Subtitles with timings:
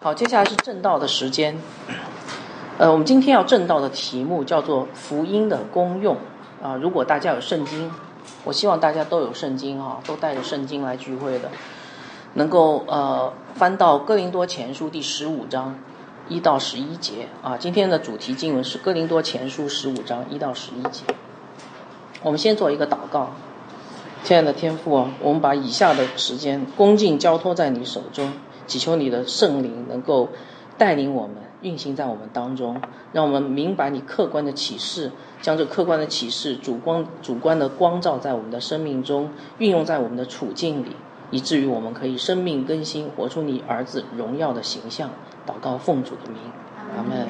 [0.00, 1.58] 好，接下来是正道的时间。
[2.78, 6.16] 呃，我们今天要正道的题目叫做福音的功用
[6.62, 6.76] 啊。
[6.76, 7.90] 如果大家有圣经，
[8.44, 11.50] 我希望大家都有圣经啊，都带着圣经来聚会的，
[12.34, 15.76] 能够呃翻到哥林多前书第十五章
[16.28, 17.56] 一到十一节啊。
[17.58, 21.02] 今天的主题经文是哥林多前书十五章一到十一节。
[22.22, 23.30] 我们先做一个祷告，
[24.22, 28.30] 亲爱的天父啊，我们把以下的时间恭敬交托在你手中。
[28.68, 30.28] 祈求你的圣灵能够
[30.76, 32.80] 带领我们运行在我们当中，
[33.12, 35.10] 让我们明白你客观的启示，
[35.42, 40.94] 将这客观的启示主光主观的光照在我们的生命中，运用在我们的处境里，
[41.32, 45.10] 以至于我们可以生命更新，活出你儿子荣耀的形象。
[45.44, 46.38] 祷告奉主的名，
[46.96, 47.26] 阿门。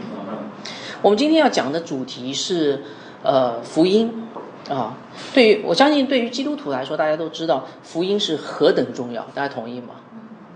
[1.00, 2.83] 我们今天要讲的主题是
[3.23, 4.25] 呃福音
[4.69, 4.98] 啊，
[5.33, 9.94] 对于我相信对于基督徒来说，大家都知道福音是何等重要，大家同意吗？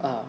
[0.02, 0.24] 啊。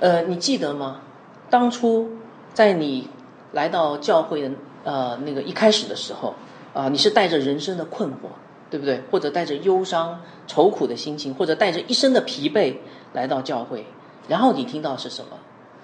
[0.00, 1.02] 呃，你记得吗？
[1.50, 2.10] 当初
[2.54, 3.08] 在你
[3.52, 4.50] 来到教会的
[4.82, 6.34] 呃那个一开始的时候，
[6.72, 8.30] 啊，你是带着人生的困惑，
[8.70, 9.02] 对不对？
[9.10, 12.76] 或者带着忧伤、愁苦的心情，或者带着一身的疲惫
[13.12, 13.84] 来到教会，
[14.26, 15.36] 然后你听到是什么？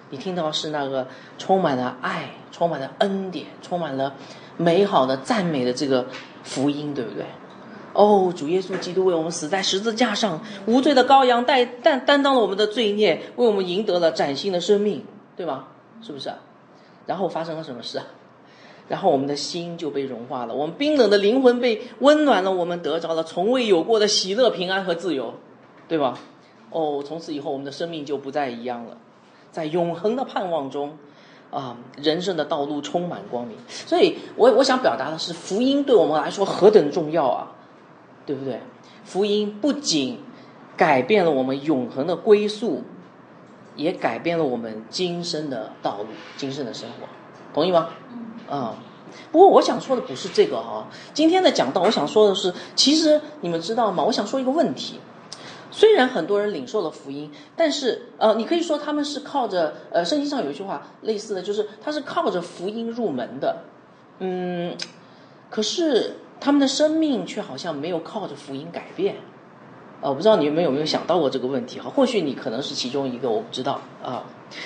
[0.09, 4.15] 你听到是那个充满了爱、充满了恩典、充满了
[4.57, 6.07] 美好的赞美的这个
[6.43, 7.27] 福音，对不对？
[7.97, 15.05] 哦，主耶稣基督为我们死在十字架上，无罪的羔羊带担担当了我们的罪孽，为我们赢得了崭新的生命，
[15.37, 15.69] 对吗？
[16.03, 16.31] 是不是？
[17.07, 18.05] 然后发生了什么事啊？
[18.89, 25.35] 然后我们的心就被融化了，我们冰冷的灵魂被温暖了，我们得着了从未有过的喜乐、平安和自由，
[25.89, 26.19] 对吧？
[26.71, 28.99] 哦，从此以后我们的生命就不再一样了，
[29.51, 30.99] 在永恒的盼望中，
[31.51, 33.57] 啊，人生的道路充满光明。
[33.69, 37.53] 所以我我想表达的是，福音对我们来说何等重要啊！
[38.27, 38.61] 对不对？
[39.05, 40.19] 福音不仅
[40.77, 42.83] 改变了我们永恒的归宿，
[43.77, 47.07] 也改变了我们今生的道路、今生的生活，
[47.55, 47.91] 同意吗？
[48.51, 48.75] 啊，
[49.31, 50.89] 不过我想说的不是这个哈。
[51.15, 54.03] 今天的讲道，我想说的是，其实你们知道吗？
[54.03, 54.99] 我想说一个问题。
[55.71, 63.63] 虽然很多人领受了福音，但是呃，你可以说他们是靠着呃，圣经上有一句话类似的就是他是靠着福音入门的，
[64.19, 64.77] 嗯，
[65.49, 66.17] 可是。
[66.41, 69.17] 他们的生命却好像没有靠着福音改变，
[70.01, 71.91] 呃，我不知道你们有没有想到过这个问题哈？
[71.91, 74.25] 或许你可能是其中一个，我不知道啊。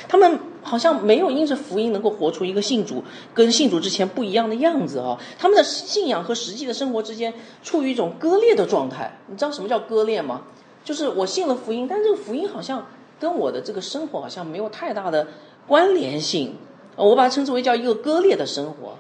[0.08, 5.18] 他们好像没有因着福音能够活出一个信主跟信主之前不一样的样子啊。
[5.38, 7.32] 他们的信仰和实际的生活之间
[7.62, 9.18] 处于一种割裂的状态。
[9.28, 10.42] 你知道什么叫割裂吗？
[10.84, 12.86] 就是我信了福音，但这个福音好像
[13.18, 15.28] 跟我的这个生活好像没有太大的
[15.66, 16.56] 关联性。
[16.96, 18.98] 我把它称之为叫一个割裂的生活。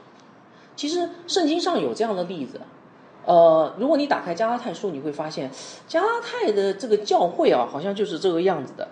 [0.80, 2.58] 其实圣经上有这样的例子，
[3.26, 5.50] 呃，如果你打开加拉太书，你会发现
[5.86, 8.88] 加拉太的这个教会啊，好像就是这个样子的，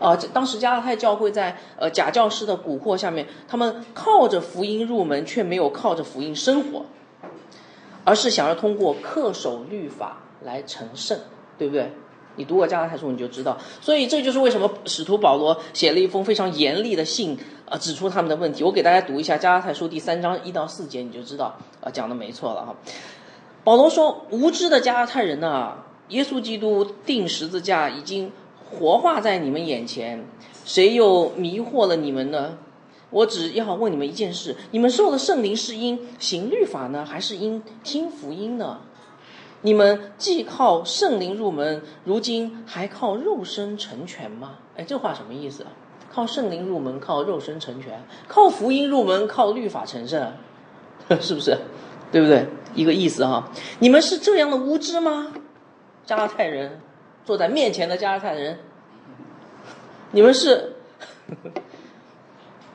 [0.00, 6.86] 啊，当时加拉太教会在呃假教师的蛊惑下面，他们靠着福音入门，却没有靠着福音生活，
[8.02, 11.20] 而是想要通过恪守律法来成圣，
[11.56, 11.92] 对不对？
[12.38, 17.38] 你读过加拉太书，你就知道，所以这就是为什么使徒保罗写了一封非常严厉的信。
[17.70, 18.64] 啊，指出他们的问题。
[18.64, 22.74] 我给大家读一下《加拉太书》第三章一到四节，你就知道啊，讲的没错了哈。
[23.62, 25.74] 保罗说：“无知的加拉太人呐，
[26.08, 28.32] 耶稣基督钉十字架已经
[28.70, 30.24] 活化在你们眼前，
[30.64, 32.56] 谁又迷惑了你们呢？
[33.10, 38.80] 我只要问你们一件事：你们受的圣灵是因行律法呢，还是因听福音呢？
[39.62, 44.58] 你们既靠圣灵入门，如今还靠肉身成全吗？
[44.76, 45.66] 哎，这话什么意思？”
[46.10, 47.92] 靠圣灵入门，靠肉身成全；
[48.26, 50.32] 靠福音入门，靠律法成圣，
[51.20, 51.56] 是不是？
[52.10, 52.46] 对不对？
[52.74, 53.48] 一个意思哈。
[53.78, 55.32] 你们是这样的无知吗？
[56.06, 56.80] 加拉太人
[57.24, 58.58] 坐在面前的加拉太人，
[60.12, 60.72] 你们是。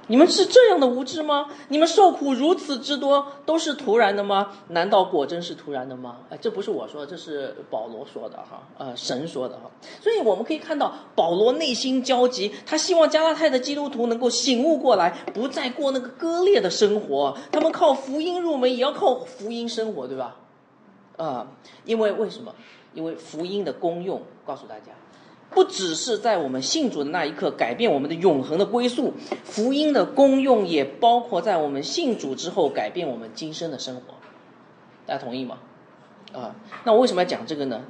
[0.08, 1.48] 你们是这样的无知吗？
[1.70, 4.52] 你们受苦如此之多，都是突然的吗？
[4.68, 6.18] 难道果真是突然的吗？
[6.30, 9.72] 哎，这不是我说的，这是保罗说的哈，呃，神说的哈。
[10.02, 17.38] 所以我们可以看到，保罗内心焦急，他希望加拉太的基督徒能够醒悟过来，不再过那个割裂的生活。
[17.52, 20.36] 他们靠福音入门，也要靠福音生活，对吧？
[21.16, 21.48] 啊，
[21.86, 22.54] 因为为什么？
[22.94, 24.92] 因为福音的功用，告诉大家。
[25.54, 29.14] 不只是在我们信主的那一刻改变我们的永恒的归宿，
[29.44, 34.02] 福音的功用也包括在我们信主之后改变我们今生的生活。
[35.06, 35.60] 大家同意吗？
[36.34, 37.82] 啊，那我为什么要讲这个呢？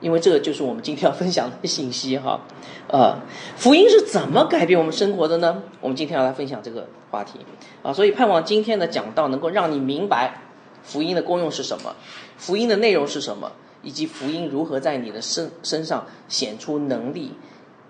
[0.00, 2.40] 因为这个就是我们今天要分享的信息哈。
[2.88, 3.20] 啊，
[3.56, 5.62] 福音是怎么改变我们生活的呢？
[5.80, 7.40] 我们今天要来分享这个话题
[7.82, 10.42] 啊，所以盼望今天的讲道能够让你明白
[10.82, 11.96] 福音的功用是什么，
[12.36, 13.52] 福音的内容是什么。
[13.88, 17.32] 以及福音如何在你的身身上显出能力，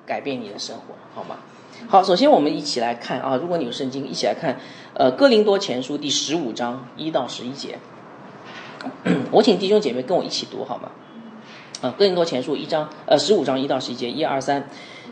[0.06, 1.38] 改变你的生活，好吗？
[1.88, 4.60] 好，首先我们一起来看啊，如果你有圣经，一起来看，
[4.94, 7.78] 呃，哥林多前书第十五章一到十一节。
[9.32, 10.92] 我请弟兄姐妹跟我一起读好吗？
[11.80, 14.68] 啊，哥林多前书一章，呃，十五章一到十一节，一二三，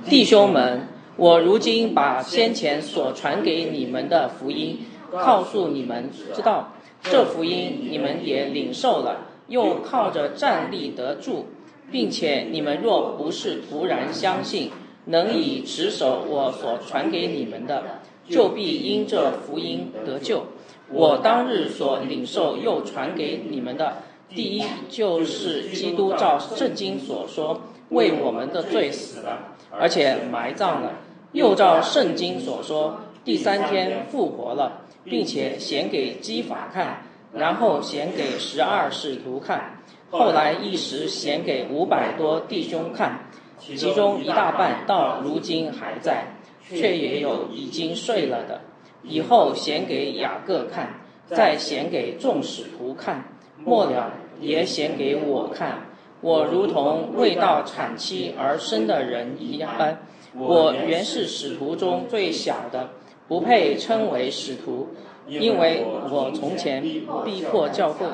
[0.09, 0.87] 弟兄们，
[1.17, 11.47] 我如今把先前所传给你们的福音告诉你们，知道这福音你们也领受了，又靠着站立得住，
[11.91, 14.71] 并且你们若不是突然相信。
[15.09, 20.47] 能以持守我所传给你们的，就必因这福音得救。
[20.91, 23.99] 我当日所领受又传给你们的，
[24.29, 27.61] 第一就是基督照圣经所说，
[27.91, 30.91] 为我们的罪死了，而且埋葬了；
[31.31, 37.06] 又照圣经所说，第三天复活了，并且显给基法看，
[37.37, 43.21] 然后显给十二使徒看，后来一时显给五百多弟兄看。
[43.59, 46.27] 其中一大半到如今还在，
[46.69, 48.61] 却也有已经睡了的。
[49.03, 53.25] 以后显给雅各看，再显给众使徒看，
[53.57, 55.87] 末了也显给我看。
[56.21, 60.01] 我如同未到产期而生的人一般。
[60.35, 62.91] 我原是使徒中最小的，
[63.27, 64.89] 不配称为使徒，
[65.27, 68.07] 因为我从前逼迫教会。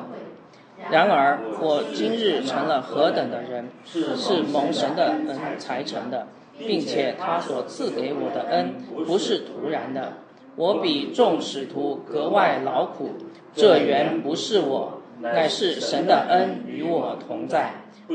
[0.91, 6.27] 然而，我今日成了何等的人，是蒙神的恩才成的，
[6.59, 8.75] 并且他所赐给我的恩
[9.07, 10.15] 不是突然的。
[10.57, 13.11] 我比众使徒格外劳苦，
[13.55, 17.75] 这原不是我，乃是神的恩与我同在。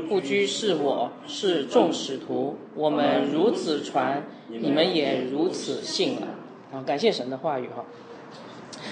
[0.10, 6.28] 不拘是我是众使徒，我们如此传，你们也如此信了。
[6.74, 7.86] 啊，感谢神的话语哈。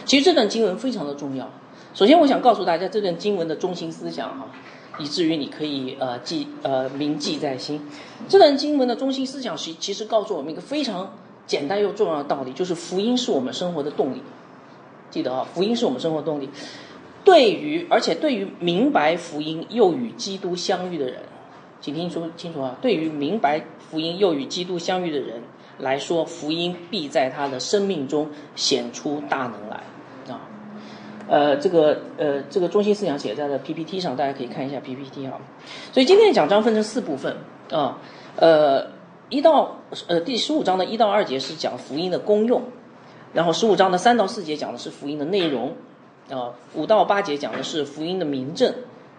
[0.04, 1.50] 其实这段经文非常的重要。
[1.94, 4.48] 首先，我想告诉大家这段经文的中心思想哈，
[5.00, 7.82] 以至于你可以呃记呃铭记在心。
[8.28, 11.14] 这段经文的中心思想其其实告诉我们一个非常
[11.48, 14.22] 简单又重要的道理，就是福音是我们生活的动力。
[15.10, 16.50] 记得啊，福音是我们生活动力。
[17.24, 21.22] 对于而且对于明白福音又与基督相遇的人，
[21.80, 25.42] 请听说清楚啊，对于明白福音又与基督相遇的人
[25.80, 29.78] 来说，福音必在他的生命中显出大能来。
[30.34, 30.42] 啊
[31.28, 35.42] 呃，这个呃，这个中心思想写在了 PPT 上，大家可以看一下 PPT 啊。
[35.92, 37.36] 所以今天的讲章分成四部分
[37.72, 37.98] 啊，
[38.36, 38.86] 呃，
[39.30, 39.78] 一到
[40.08, 42.62] 呃第十五章的一到二节是讲福音的功用，
[43.34, 45.74] 然后十五章的三到四节讲的是福音的内容，
[46.30, 48.72] 啊，五到八节讲的是福音的名证，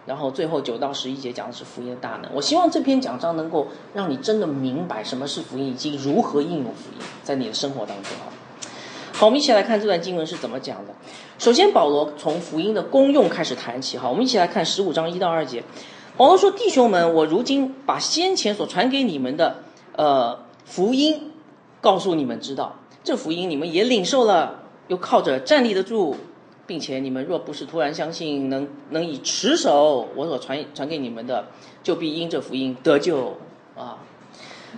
[0.07, 2.31] 然后最后九到十一节讲的是福音的大能。
[2.33, 8.31] 我希望这篇讲章能够让你真的明白什么是福音，以及如何应用福音在你的生活当中啊。
[9.11, 10.93] 好，我们一起来看这段经文是怎么讲的。
[11.37, 13.97] 首先，保罗从福音的功用开始谈起。
[13.97, 15.63] 哈，我们一起来看十五章一到二节。
[16.15, 19.57] 保罗说：“弟兄们，我如今把先前所传给你们的，
[19.95, 21.31] 呃，福音
[21.81, 22.75] 告诉你们知道。
[23.03, 26.15] 这福音你们也领受了，又靠着站立得住，
[26.67, 31.47] 并且你们若不是突然相信，能能以持守我所传传给你们的，
[31.81, 33.37] 就必因这福音得救。
[33.75, 33.99] 啊，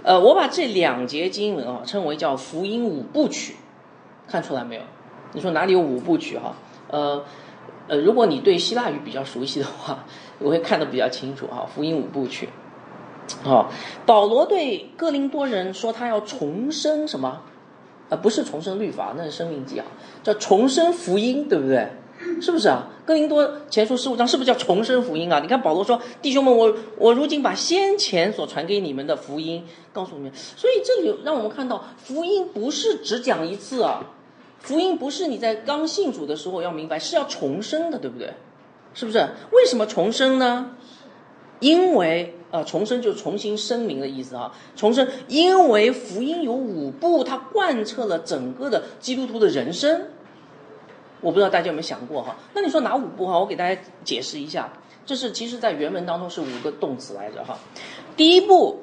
[0.03, 3.55] 呃，我把这两节经文啊称为叫福音五部曲。”
[4.29, 4.81] 看出来没有？
[5.33, 6.55] 你说哪里有五部曲哈？
[6.89, 7.23] 呃
[7.87, 10.05] 呃，如果你对希腊语比较熟悉的话，
[10.37, 11.65] 我会看得比较清楚哈。
[11.65, 12.47] 福音五部曲，
[13.43, 13.71] 好，
[14.05, 17.41] 保罗对哥林多人说他要重生什么？
[18.09, 19.85] 啊，不是重生律法，那是生命记啊，
[20.23, 21.87] 叫重生福音，对不对？
[22.41, 22.89] 是不是啊？
[23.05, 25.39] 哥林多前书十五章是不是叫重生福音啊？
[25.39, 29.63] 你看保罗说，弟兄们，我我如今把先前所传给你们的福音
[29.93, 34.05] 告诉你们，所以这里让我们看到，福音不是只讲一次啊。
[34.59, 38.33] 福音不是你在刚信主的时候要明白，是要重生的，对不对？
[38.93, 39.19] 是不是？
[39.51, 40.71] 为什么重生呢？
[41.61, 44.51] 因为呃，重生就重新声明的意思啊。
[44.75, 50.07] 重生，因为福音有五步，它贯彻了整个的基督徒的人生。
[51.21, 52.35] 我不知道大家有没有想过哈？
[52.53, 53.37] 那你说哪五步哈？
[53.39, 54.73] 我给大家解释一下，
[55.05, 57.59] 这是其实在原文当中是五个动词来着哈。
[58.15, 58.81] 第一步，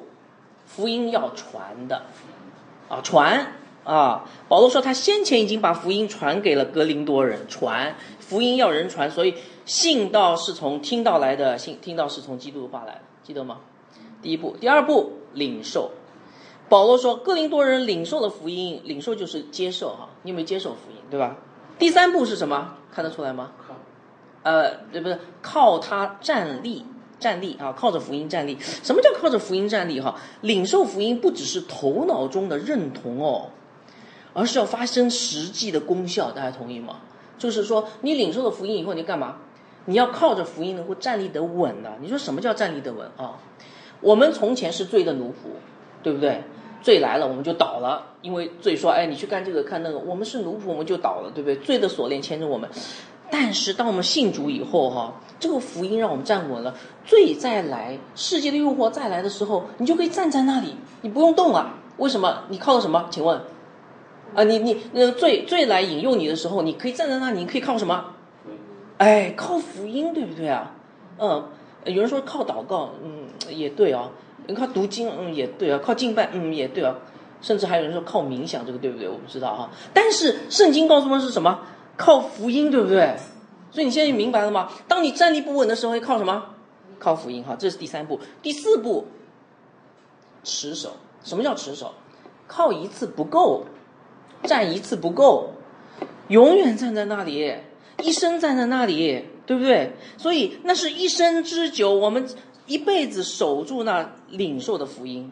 [0.65, 2.03] 福音要传的
[2.89, 3.53] 啊，传。
[3.83, 13.57] 啊，保罗说他先前已经把福音传给了格林多人，传福音要人传，所以信道是从听到来的，信听到是从基督的话来的，记得吗？
[14.21, 15.91] 第一步，第二步领受。
[16.69, 21.35] 保罗说哥林多人领受了福音，领受就是接受哈，你有没有接受福音，对吧？
[21.77, 22.75] 第三步是什么？
[22.89, 23.51] 看得出来吗？
[24.43, 25.19] 呃，这不是？
[25.41, 26.85] 靠他站立，
[27.19, 28.57] 站立啊，靠着福音站立。
[28.61, 29.99] 什么叫靠着福音站立？
[29.99, 33.49] 哈，领受福音不只是头脑中的认同哦。
[34.33, 37.01] 而是要发生实际的功效，大家同意吗？
[37.37, 39.39] 就是说，你领受了福音以后，你干嘛？
[39.87, 41.91] 你要靠着福音能够站立得稳的。
[41.99, 43.39] 你说什么叫站立得稳啊？
[43.99, 45.47] 我们从前是罪的奴仆，
[46.03, 46.43] 对不对？
[46.83, 51.55] 罪来了，我们就倒了，因为罪说，哎，你去干这个看那个，我们是奴仆，我们就倒了，对不对？
[51.55, 52.69] 罪的锁链牵着我们。
[53.31, 61.73] 但是当我们信主以后，哈，这个福音让我们站稳了，罪再来，世界的诱惑再来的时候，你就可以站在那里，你不用动了。
[61.97, 62.43] 为什么？
[62.49, 63.07] 你靠的什么？
[63.09, 63.41] 请问？
[64.35, 68.13] 啊，你你那罪罪来引诱你的时候，你可以站在那里，你可以靠什么？
[68.97, 70.71] 哎，靠福音，对不对啊？
[71.19, 71.45] 嗯，
[71.85, 74.09] 有人说靠祷告，嗯，也对啊。
[74.55, 75.79] 靠读经，嗯，也对啊。
[75.83, 76.95] 靠敬拜，嗯，也对啊。
[77.41, 79.07] 甚至还有人说靠冥想，这个对不对？
[79.07, 79.69] 我不知道哈。
[79.93, 81.59] 但是圣经告诉我们是什么？
[81.95, 83.15] 靠福音，对不对？
[83.71, 84.71] 所以你现在明白了吗？
[84.87, 86.45] 当你站立不稳的时候，靠什么？
[86.97, 87.55] 靠福音哈。
[87.57, 89.05] 这是第三步，第四步，
[90.43, 90.93] 持守。
[91.23, 91.93] 什么叫持守？
[92.47, 93.65] 靠一次不够。
[94.43, 95.49] 站一次不够，
[96.27, 97.55] 永远站在那里，
[98.03, 99.93] 一生站在那里，对不对？
[100.17, 102.27] 所以那是一生之久，我们
[102.65, 105.31] 一辈子守住那领受的福音，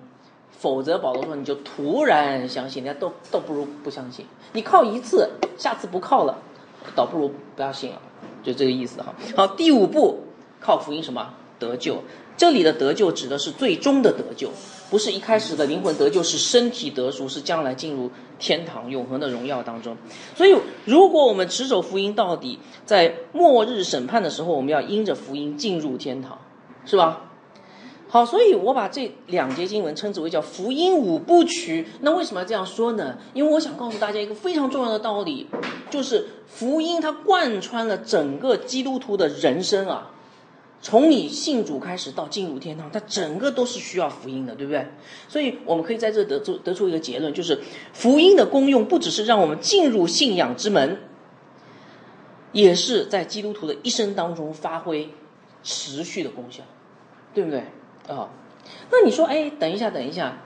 [0.51, 4.25] 否则保罗说你就突然相信，人家都都不如不相信。
[4.53, 6.37] 你靠一次，下次不靠了，
[6.95, 8.01] 倒不如不要信了，
[8.43, 9.13] 就这个意思哈。
[9.35, 10.23] 好，第五步，
[10.59, 12.03] 靠福音什么得救？
[12.37, 14.49] 这里的得救指的是最终的得救。
[14.87, 19.97] 不是一开始的灵魂得救，是身体得赎，是将来进入天堂永恒的荣耀当中。
[20.35, 26.37] 所以，如果我们持守福音到底，在末日审判的时候，我们要因着福音进入天堂，
[26.85, 27.31] 是吧？
[28.07, 31.87] 好，所以我把这两节经文称之为叫福音五部曲。
[32.01, 33.17] 那为什么要这样说呢？
[33.33, 35.47] 因为我想告诉大家一个非常重要的道理，
[35.89, 40.11] 就是福音它贯穿了整个基督徒的人生啊。
[40.85, 44.85] 从你信主开始到进入天堂，它整个都是需要福音的，对不对？
[45.27, 47.59] 所以我们可以在这得出得出一个结论，就是
[47.91, 50.99] 福音的功用不只是让我们进入信仰之门，
[52.51, 55.09] 也是在基督徒的一生当中发挥
[55.63, 56.61] 持续的功效，
[57.33, 57.61] 对不对？
[58.07, 58.29] 啊，
[58.91, 60.37] 那你说，哎，等一下，等一下，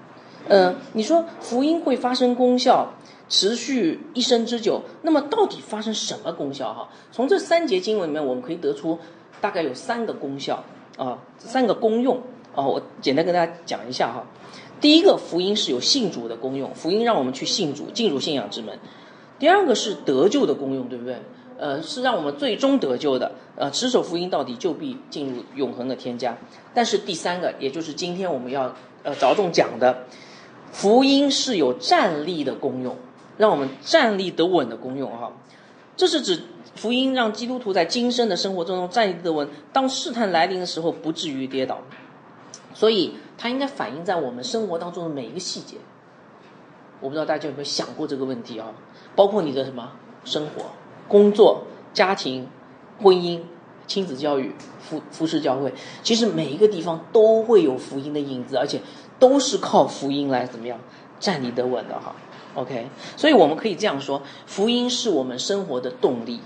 [0.47, 2.93] 嗯，你说福音会发生功效，
[3.27, 6.73] 持续一生之久，那么到底发生什么功效？
[6.73, 8.97] 哈，从这三节经文里面，我们可以得出。
[9.41, 10.63] 大概有三个功效
[10.97, 12.21] 啊，三个功用
[12.55, 14.25] 啊，我简单跟大家讲一下哈。
[14.81, 18.77] 第一个，福音是有信主的功用，福音让我们去信主，进入信仰之门。
[19.37, 21.17] 第二个是得救的功用，对不对？
[21.57, 26.37] 呃，是让我们最终得救的，呃，持守福音到底就必进入永恒的添加。
[26.73, 30.05] 但是第三个，也就是今天我们要呃着重讲的，
[30.71, 32.95] 福音是有站立的功用，
[33.37, 35.33] 让我们站立得稳的功用哈。
[35.95, 36.41] 这是指。
[36.79, 41.81] 福音让基督徒在今生的生活中站立得稳，当试探来临的时候不至于跌倒，
[42.73, 45.75] 所以它应该反映在我们生活当中的每一个细节。
[47.01, 48.71] 我不知道大家有没有想过这个问题啊？
[49.13, 49.91] 包括你的什么
[50.23, 50.67] 生活、
[51.09, 52.47] 工作、家庭、
[53.03, 53.41] 婚姻、
[53.85, 58.79] 亲子教育、服服饰教会，其实每一个地方都会有福音的影子，而且
[59.19, 60.79] 都是靠福音来怎么样
[61.19, 62.15] 站立得稳的哈。
[62.55, 66.39] OK，所以我们可以这样说：福音是我们生活的动力。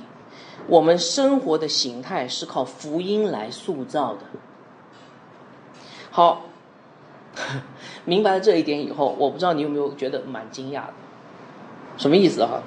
[0.67, 4.19] 我们生活的形态是靠福音来塑造的。
[6.09, 6.43] 好，
[8.05, 10.93] 明白了这一点以后，我不知道你有没有觉得蛮惊讶的？
[11.97, 12.61] 什么意思哈？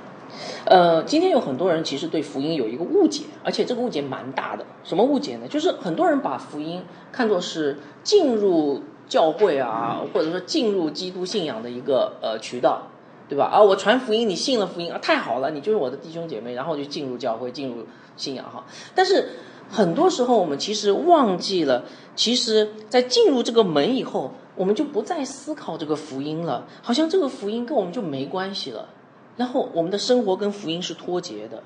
[0.66, 4.66] 呃，今天有很多人其实对福音有一个误解，而且这个误解蛮大的。
[4.84, 5.46] 什么误解呢？
[5.48, 12.82] 就是很多人把福音看作是进入教会啊，或者说进入基督信仰的一个呃渠道。
[13.28, 13.46] 对吧？
[13.46, 17.84] 啊，我传福音，你信了福音啊，太好了，你就是我的弟兄姐妹，然后就进入教会，进入
[18.16, 18.64] 信仰哈。
[18.94, 19.30] 但是
[19.70, 28.88] 很多时候我们其实忘记了，其实，在进入这个门以后，我们就不再思考这个福音了，好像这个福音跟我们就没关系了，
[29.36, 31.62] 然后我们的生活跟福音是脱节的。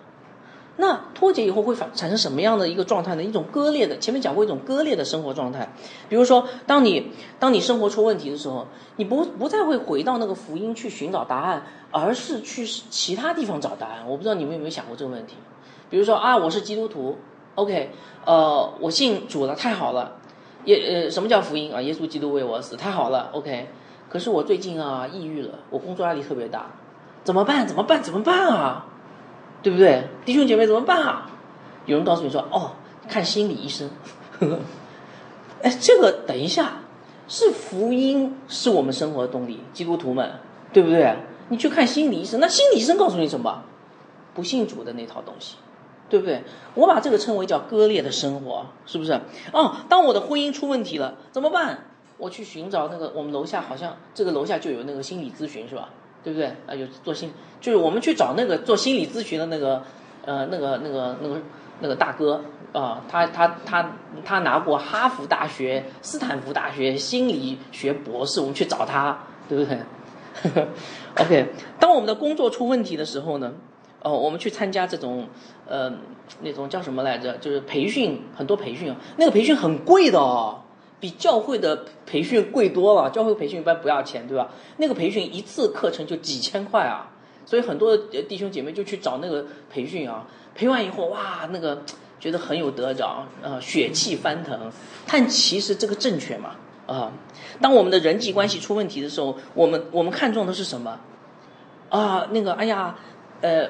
[0.80, 3.22] 那脱节以后会反产生什么样的一个状态呢？
[3.22, 5.72] 一种割裂的，前面讲过一种割裂的生活状态。
[6.08, 14.08] 比如说，当你当你生活出问题的时候，你不不再会回到那个福音去寻找答案，而是去其他地方找答案。
[14.08, 15.36] 我不知道你们有没有想过这个问题？
[15.90, 17.18] 比如说啊，我是基督徒
[17.56, 17.90] ，OK，
[18.24, 20.16] 呃，我信主了，太好了。
[20.64, 21.80] 耶呃，什么叫福音啊？
[21.80, 23.68] 耶稣基督为我死，太好了，OK。
[24.08, 26.66] 可是我最近啊，抑郁了，我工作压力特别大，
[27.22, 27.66] 怎么办？
[27.66, 28.02] 怎么办？
[28.02, 28.86] 怎么办啊？
[29.62, 31.30] 对不对，弟兄姐妹怎么办啊？
[31.86, 32.72] 有人告诉你说：“哦，
[33.08, 33.90] 看心理医生。”
[34.38, 34.58] 呵呵
[35.62, 36.82] 哎，这个等一下，
[37.28, 40.30] 是福音是我们生活的动力，基督徒们，
[40.72, 41.16] 对不对？
[41.48, 43.62] 你去看心理医生，那心理医生告诉你什么？
[44.32, 45.56] 不信主的那套东西，
[46.08, 46.42] 对不对？
[46.74, 49.20] 我把这个称为叫割裂的生活，是不是？
[49.52, 51.86] 哦，当我的婚姻出问题了，怎么办？
[52.16, 55.90] 我去寻找那个，我们楼下好像这个楼下就有那个心理咨询，是吧？
[56.22, 56.48] 对不对？
[56.66, 59.82] 啊，有做心，就是我们去找那个做心理咨询的那个，
[60.24, 61.36] 呃，那个那个那个
[61.80, 63.92] 那个大哥啊，他他他
[64.24, 69.78] 他拿过哈佛大学、斯坦福大学心理学博士，我们去找他，对不对？
[71.18, 71.46] OK，
[71.78, 73.52] 当我们的工作出问题的时候呢，
[74.02, 75.26] 哦，我们去参加这种
[75.66, 75.92] 呃
[76.42, 77.36] 那种叫什么来着？
[77.38, 80.60] 就是培训，很多培训，那个培训很贵的哦，
[81.00, 83.10] 比教会的培训贵多了。
[83.10, 84.50] 教会培训一般不要钱，对吧？
[84.76, 87.10] 那个培训一次课程就几千块啊，
[87.46, 91.82] 所以很多弟兄姐妹就去找那个培训啊，培完以后哇，那个
[92.20, 94.70] 觉得很有得着，呃，血气翻腾。
[95.06, 96.56] 但其实这个正确嘛？
[96.86, 97.12] 啊，
[97.60, 101.00] 当我们的人际关系出问题的时候，我们我们看重的是什么？
[101.88, 102.96] 啊，那个，哎呀，
[103.40, 103.68] 呃，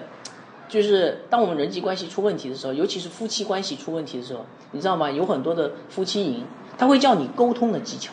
[0.68, 5.10] 就是当我们人际关系出问题的时候，尤其是夫妻关系出问题的时候，你知道吗？
[5.10, 6.44] 有很多的夫妻营，
[6.78, 8.12] 他会教你沟通的技巧，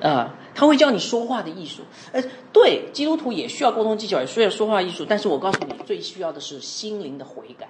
[0.00, 1.82] 啊，他会教你说话的艺术。
[2.12, 5.04] 呃，对，基督徒也需要沟通技巧，也需要说话艺术。
[5.08, 7.68] 但是我告诉你，最需要的是心灵的悔改。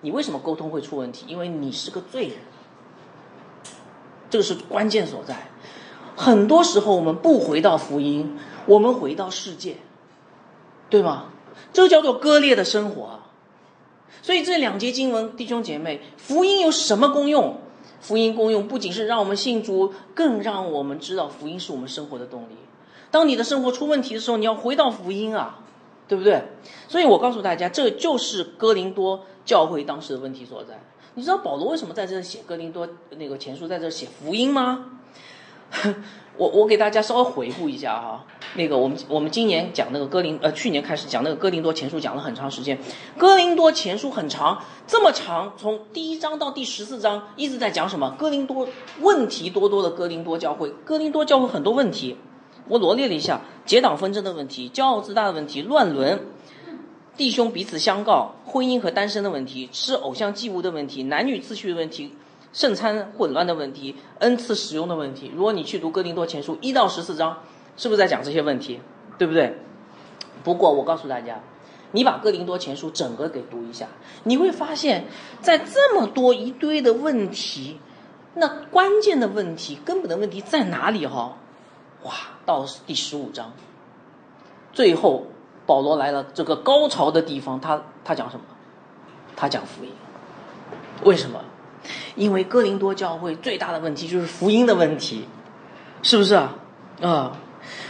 [0.00, 1.26] 你为什么沟通会出问题？
[1.28, 2.36] 因为你是个罪人，
[4.30, 5.48] 这个是关键所在。
[6.16, 9.76] 很多时候我们不回到福音，我们回到世界，
[10.88, 11.26] 对吗？
[11.72, 13.20] 这叫做割裂的生活。
[14.22, 17.58] 所以这两节经文，弟兄姐妹，福音有什么功用？
[18.00, 22.56] 福音功用不仅是让我们信主，更让我们知道福音是我们生活的动力。
[23.10, 25.60] 当你的生活出问题的时候，你要回到福音啊，
[26.08, 26.42] 对不对？
[26.88, 30.80] 所以我告诉大家，这就是哥林多教会当时的问题所在。
[31.14, 34.86] 你知道保罗为什么在这写哥林多那个前书，在这写福音吗？
[36.40, 42.78] 我我给大家稍微回顾一下哈，那个我们我们今年讲那个哥林呃去年开始讲那个哥林多前书讲了很长时间，
[43.18, 48.16] 哥林多前书很长，这么长，从第一章到第十四章一直在讲什么？
[48.18, 48.66] 哥林多
[49.00, 52.16] 问题多多的哥林多教会，哥林多教会很多问题，
[52.68, 56.20] 我罗列了一下：结党纷争的问题、骄傲自大的问题、乱伦、
[57.18, 62.14] 弟兄彼此相告、婚姻和单身的问题、吃偶像祭物的问题、男女秩序的问题。
[62.52, 65.30] 圣餐混乱的问题，恩赐使用的问题。
[65.34, 67.38] 如果你去读哥林多前书一到十四章，
[67.76, 68.80] 是不是在讲这些问题？
[69.18, 69.56] 对不对？
[70.42, 71.40] 不过我告诉大家，
[71.92, 73.86] 你把哥林多前书整个给读一下，
[74.24, 75.04] 你会发现
[75.40, 77.78] 在这么多一堆的问题，
[78.34, 81.06] 那关键的问题、根本的问题在哪里？
[81.06, 81.36] 哈，
[82.02, 82.12] 哇，
[82.46, 83.52] 到第十五章，
[84.72, 85.26] 最后
[85.66, 88.44] 保罗来了这个高潮的地方，他他讲什么？
[89.36, 89.92] 他讲福音。
[91.04, 91.44] 为什么？
[92.14, 95.24] 因为哥林多教会最大的问题就是福音的问题，
[96.02, 96.54] 是不是啊？
[97.00, 97.36] 啊，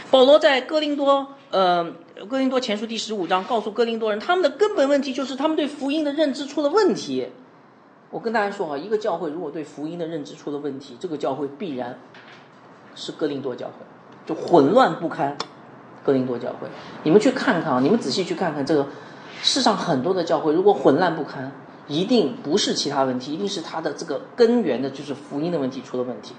[0.09, 1.93] 保罗在哥林多，呃，
[2.29, 7.27] 哥林多前书第十五章告诉哥林多人，他们的根本问题就是他们对福音的认知出了问题。
[8.09, 11.99] 我跟大家说啊，一个教会如果对福音的认知出了问题，这个教会必然
[12.95, 13.73] 是哥林多教会，
[14.25, 15.37] 就混乱不堪。
[16.03, 16.67] 哥林多教会，
[17.03, 18.87] 你们去看看啊，你们仔细去看看这个
[19.41, 21.51] 世上很多的教会，如果混乱不堪。
[21.87, 26.33] 一定不是其他问题，一定是他的这个根源的，就是福音的问题出了问题。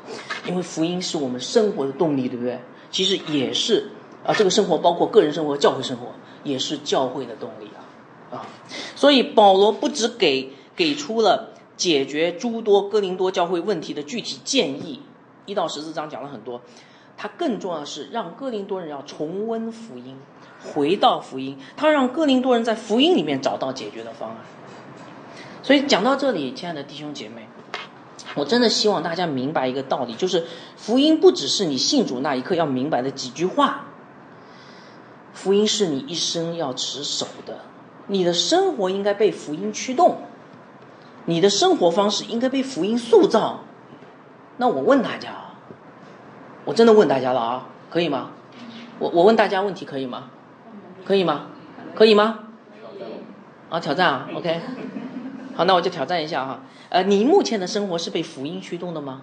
[0.47, 2.59] 因为福音是我们生活的动力，对不对？
[2.91, 3.91] 其实也是
[4.25, 6.09] 啊，这个生活包括个人生活、教会生活，
[6.45, 8.47] 也是教会的动力啊啊。
[8.97, 15.01] 所以保罗不只给给出了解决诸多哥林多教会问题的具体建议，
[15.47, 16.61] 一到十四章讲了很多，
[17.17, 20.17] 他更重要的是让哥林多人要重温福音，
[20.75, 24.37] 回到福音，他让哥林多人在福音里面找到解决的方案。
[25.63, 27.47] 所以讲到这里，亲爱的弟兄姐妹，
[28.35, 30.45] 我真的希望大家明白一个道理，就是
[30.77, 33.85] 福音不只是你信主那一刻要明白的几句话，
[35.33, 37.61] 福音是你一生要持守的，
[38.09, 40.19] 你的生活应该被福音驱动，
[41.27, 43.61] 你的生活方式应该被福音塑造。
[44.57, 45.55] 那我问大家啊，
[46.65, 48.31] 我真的问大家了啊，可以吗？
[48.99, 50.31] 我我问大家问题可以吗？
[51.05, 51.47] 可以吗？
[51.95, 52.41] 可以吗？
[53.71, 54.61] 啊，挑战啊，OK。
[55.55, 56.61] 好，那我就挑战一下哈。
[56.89, 59.23] 呃，你目前的生活是被福音驱动的吗？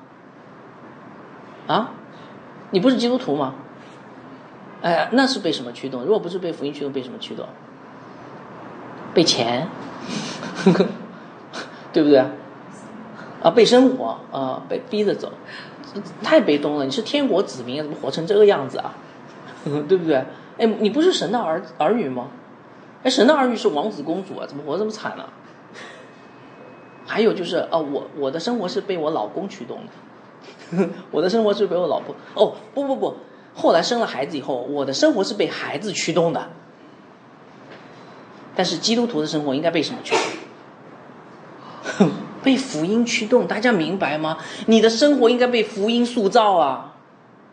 [1.68, 1.92] 啊，
[2.72, 3.56] 你不是基督徒吗？
[4.82, 6.04] 哎，那是被什么驱动？
[6.04, 7.46] 如果不是被福音驱动，被什么驱动？
[9.14, 9.68] 被钱，
[11.92, 12.24] 对不对？
[13.42, 15.32] 啊，被生活啊，被逼着走，
[16.24, 16.86] 太被动了。
[16.86, 18.94] 你是天国子民，怎么活成这个样子啊？
[19.66, 20.24] 对不对？
[20.58, 22.28] 哎，你不是神的儿儿女吗？
[23.04, 25.24] 哎，神的儿女是王子公主啊，怎么活这么惨呢？
[27.10, 29.80] 还有就是，哦，我我的生活是被我老公驱动
[30.78, 32.16] 的， 我的生活是被我老婆。
[32.36, 33.16] 哦，不不不，
[33.56, 36.50] 后来生了孩子以后，我的生活是被孩子驱动的。
[38.56, 40.16] 但是基督徒的生活应该被什么驱
[41.98, 42.12] 动？
[42.44, 44.38] 被福音驱动，大家明白吗？
[44.68, 46.94] 你的生活应该被福音塑造啊，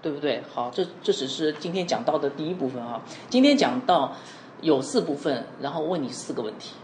[0.03, 0.43] 对不对？
[0.53, 3.01] 好，这这只是今天讲到的第一部分啊。
[3.31, 4.13] 今天讲到
[4.61, 6.75] 有四部分，然后问你四个问题。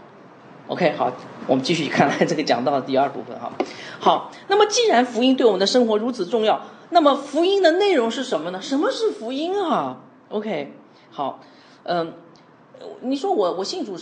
[0.67, 1.11] OK，好，
[1.45, 3.51] 我们继续看来这个讲到的第二部分哈。
[3.99, 8.61] 好，那么既然福音对我们的生活如此重要，那么福音的内容是什么呢？
[8.61, 9.97] 什么是福音啊
[10.29, 10.73] ？OK，
[11.11, 11.41] 好，
[11.83, 12.13] 嗯，
[13.01, 13.97] 你说我我信主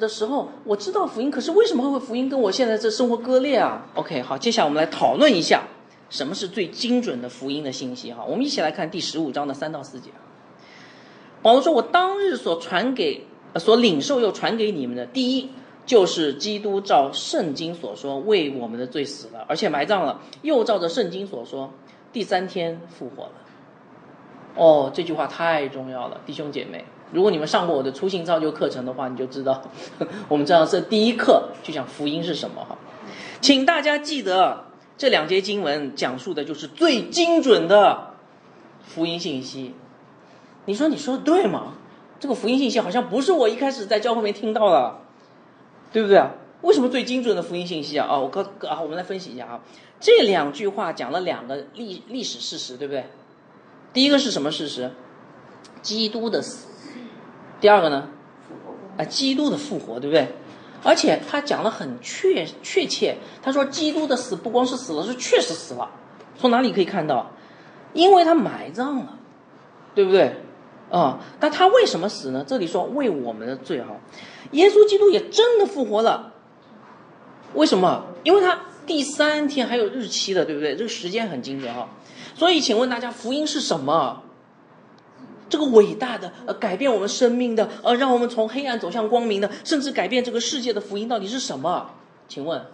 [0.00, 5.64] 的时候，我知道福音，可是为什么会福音跟我现在这生活割裂啊？OK，好，接下来我们来讨论一下
[6.08, 8.24] 什么是最精准的福音的信息哈。
[8.26, 10.24] 我们一起来看第十五章的三到四节啊。
[11.42, 15.50] 保罗说：“我当日所传给、所领受又传给你们的，第一
[15.88, 21.72] 就是基督照圣经所说为我们的罪死了，而且埋葬了，又照着圣经所说
[22.12, 23.32] 第三天复活了。”
[24.54, 29.62] 哦，这句话太重要了，弟兄姐妹，如果你们上过我的初信造就课程的话，你就知道，
[30.28, 32.76] 我们知道这第一课就讲福音是什么哈。
[33.40, 34.66] 请大家记得
[34.98, 38.14] 这两节经文讲述的就是最精准的
[38.82, 39.74] 福音信息。
[40.66, 41.72] 你说你说的对吗？
[42.20, 44.98] 这个福音信息好像不是我一开始在教会里面听到的，
[45.92, 46.32] 对不对啊？
[46.62, 48.06] 为什么最精准的福音信息啊？
[48.06, 49.60] 啊，我刚啊，我们来分析一下啊。
[50.00, 53.04] 这两句话讲了两个历历史事实，对不对？
[53.92, 54.90] 第一个是什么事实？
[55.82, 56.68] 基督的死。
[57.60, 58.08] 第二个呢？
[58.96, 60.28] 啊，基督的复活，对不对？
[60.84, 65.90] 而且他讲的很确确切，他说基督的死不光是死了，是确实死了。
[66.36, 67.30] 从哪里可以看到？
[67.94, 69.18] 因为他埋葬了，
[69.94, 70.36] 对不对？
[70.90, 72.44] 啊，那他为什么死呢？
[72.46, 73.96] 这里说为我们的罪哈，
[74.52, 76.32] 耶稣基督也真的复活了。
[77.54, 78.06] 为什么？
[78.24, 80.76] 因为他第三天还有日期的，对不对？
[80.76, 81.88] 这个时间很精准哈。
[82.34, 84.22] 所以，请问大家，福音是什么？
[85.48, 91.90] 这个伟大的呃，改变我们生命的呃，让我们从黑暗走向光明的，甚至改变这个世界的福音到底是什么？
[92.28, 92.66] 请问，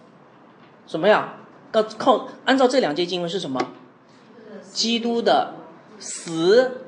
[0.85, 1.37] 什么呀？
[1.71, 3.59] 要靠按照这两节经文是什么？
[4.71, 5.53] 基督的
[5.99, 6.81] 死。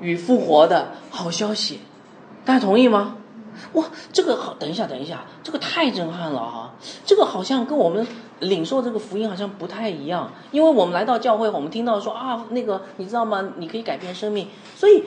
[0.00, 1.80] 与复活的好消息，
[2.44, 3.16] 大家同意吗？
[3.74, 6.74] 哇，这个好，等一下，等一下，这个太震撼了哈！
[7.06, 8.04] 这个好像跟我们
[8.40, 13.52] 领受这个福音好像不太一样，因为我们来到教会，我们听到说啊，那个你知道吗？
[13.58, 15.04] 你可以改变生命，所以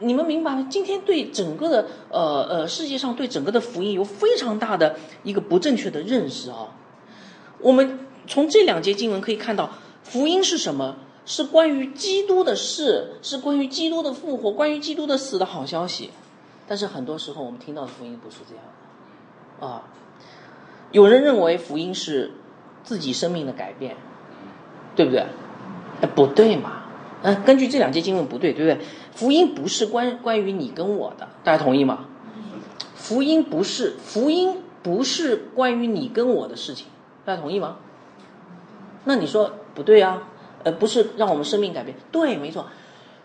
[0.00, 0.66] 你们明白吗？
[0.68, 6.74] 今天对整个的呃呃世界上对整个的福音有非常大的一个不正确的认识啊！
[7.60, 9.70] 我们从这两节经文可以看到，
[10.02, 10.96] 福音是什么？
[11.26, 16.10] 是关于基督的事，是关于基督的复活，关于基督的死的好消息。
[16.66, 18.64] 但是很多时候我们听到的福音不是这样
[19.60, 19.82] 的，啊，
[20.92, 22.32] 有人认为福音是
[22.82, 23.96] 自己生命的改变，
[24.96, 25.26] 对不对？
[26.00, 26.82] 哎，不对嘛？
[27.22, 28.86] 嗯，根据这两节经文不对，对不对？
[29.14, 32.06] 福音不是关关于你跟我的，大家同意吗？
[32.94, 36.86] 福音不是福音不是关于你跟我的事情，
[37.24, 37.76] 大家同意吗？
[39.04, 40.28] 那你说不对啊？
[40.64, 42.66] 呃，不是让我们生命改变，对，没错，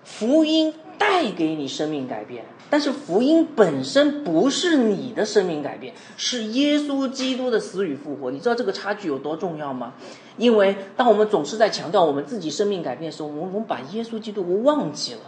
[0.04, 8.30] 福音带给你生命改变，但是福音本身不是你的生命改变，是耶稣基督的死与复活。
[8.30, 9.94] 你知道这个差距有多重要吗？
[10.38, 15.22] 因为当我们总是在强调我们自己生命改变的时候，我们我们把耶稣基督忘记了。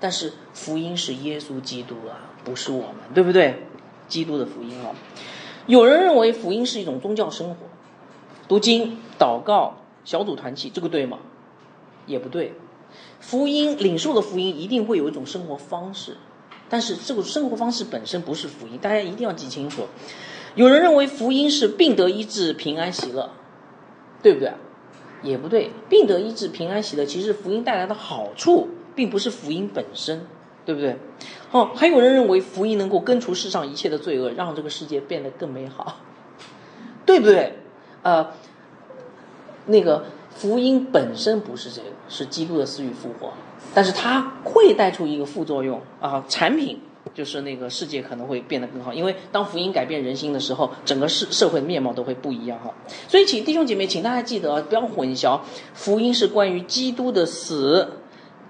[0.00, 3.62] 但是福音是耶稣基督啊，不是我们，对不对？
[4.08, 4.94] 基督的福音哦，
[5.66, 7.56] 有人认为福音是一种宗教生活，
[8.46, 9.78] 读经、祷告。
[10.06, 11.18] 小组团契，这个对吗？
[12.06, 12.54] 也不对。
[13.20, 16.16] 福音领受的福音一定会有一种生活方式，
[16.70, 19.82] 但是这个生活方式本身不是福音，大家一定要记清楚。
[20.54, 23.28] 有人认为福音是病得医治、平安喜乐，
[24.22, 24.52] 对不对？
[25.22, 25.72] 也不对。
[25.88, 30.24] 病得医治、平安喜乐，其实福音带来的好处，并不是福音本身，
[30.64, 30.96] 对不对？
[31.50, 35.96] 哦，还有人认为福音能够根除世上一切的罪恶，让这个世界变得更美好，
[37.04, 37.58] 对不对？
[38.02, 38.32] 呃。
[39.66, 43.32] 那个福音本身不是这个，是基督的死与复活，
[43.74, 46.80] 但是它会带出一个副作用啊，产品
[47.14, 52.74] 就是那个世界可能会变得更好，因为当福音改变人心的时候，整个社社会的面貌都会不一样哈。
[53.08, 55.40] 所以，请弟兄姐妹，请大家记得不要混淆，
[55.72, 57.88] 福音是关于基督的死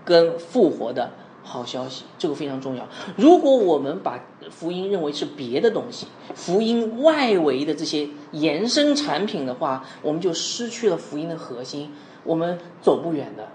[0.04, 1.10] 跟复活的。
[1.46, 2.88] 好消息，这个非常重要。
[3.16, 4.18] 如果我们把
[4.50, 11.92] 福音认为是别的东西，福音外围的这些延伸产品的话，我们就失去了福音的核心，
[12.24, 13.48] 我们走不远的。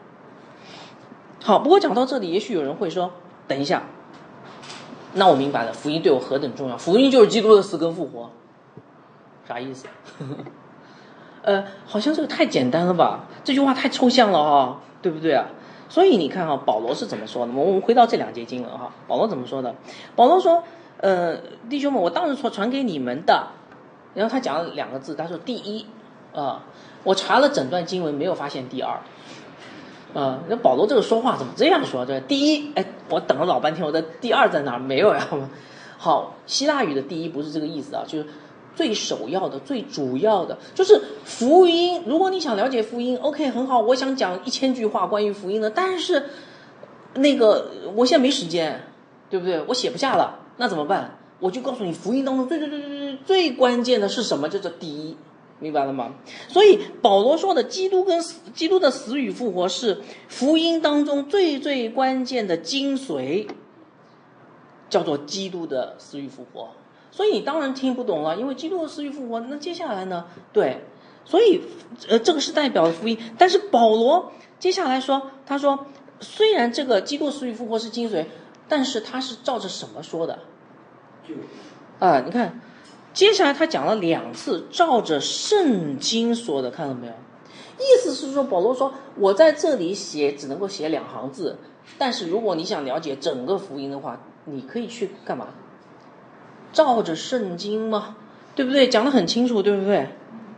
[1.43, 3.11] 好，不过讲到这里，也许有人会说
[3.47, 3.83] ：“等一下，
[5.15, 6.77] 那我明白了，福音对我何等重要？
[6.77, 8.29] 福音就是基督的死跟复活，
[9.45, 9.87] 啥意思？”
[11.43, 13.25] 呃，好像这个太简单了吧？
[13.43, 15.47] 这句话太抽象了啊，对不对啊？
[15.91, 17.51] 所以你看哈，保罗是怎么说的？
[17.51, 19.75] 我们回到这两节经文哈，保罗怎么说的？
[20.15, 20.63] 保罗说
[20.95, 21.35] ：“呃，
[21.69, 23.49] 弟兄们，我当时说传给你们的。”
[24.15, 25.85] 然后他讲了两个字，他说：“第一，
[26.33, 26.63] 啊，
[27.03, 29.01] 我查了整段经文，没有发现第二。”
[30.15, 32.05] 啊，那保罗这个说话怎么这样说？
[32.05, 34.79] 这第一，哎，我等了老半天，我的第二在哪？
[34.79, 35.27] 没有呀。
[35.97, 38.27] 好，希腊语的第一不是这个意思啊，就是。
[38.75, 42.03] 最首要的、最主要的，就是福音。
[42.05, 43.79] 如果你想了解福音，OK，很好。
[43.79, 46.29] 我想讲一千句话关于福音的，但是
[47.15, 48.81] 那个我现在没时间，
[49.29, 49.61] 对不对？
[49.67, 51.17] 我写不下了，那怎么办？
[51.39, 54.47] 我就告诉你，福音当中最最最最最最关键的是什么？
[54.47, 55.17] 叫做第一，
[55.59, 56.13] 明白了吗？
[56.47, 63.47] 所以保罗说的，基督跟死，基督的死与复活是福音当中最最关键的精髓，
[64.89, 66.69] 叫做基督的死与复活。
[67.11, 70.25] 所以你当然听不懂了，因为基督的死与复活，那接下来呢？
[70.53, 70.85] 对，
[71.25, 71.61] 所以
[72.07, 75.87] 呃，这个是代表福音，但是保罗接下来说，他说，
[76.21, 78.25] 虽然这个基督死与复活是精髓，
[78.69, 80.39] 但是他是照着什么说的？
[81.99, 82.59] 啊，你看，
[83.13, 87.13] 接下来他讲了两次，照着圣经说的，看到没有？
[87.77, 91.57] 意思是说，保罗说，我在这里写只能够写两行字，
[91.97, 95.47] 但是如果你想了解整个福音的话，你可以去干嘛？
[96.71, 98.15] 照着圣经吗？
[98.55, 98.89] 对不对？
[98.89, 100.09] 讲得很清楚，对不对？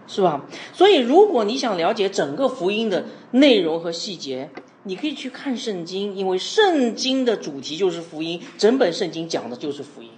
[0.07, 0.45] 是吧？
[0.73, 4.49] 所以，如果你想了解整个福音的内容和细节，
[4.83, 10.09] 你可以去看圣经，因为圣经的主题就是福音，整本圣经讲的就是福音，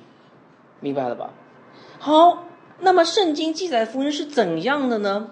[0.79, 1.31] 明白了吧？
[1.99, 2.45] 好，
[2.79, 5.27] 那么圣经记载福音是怎样的呢？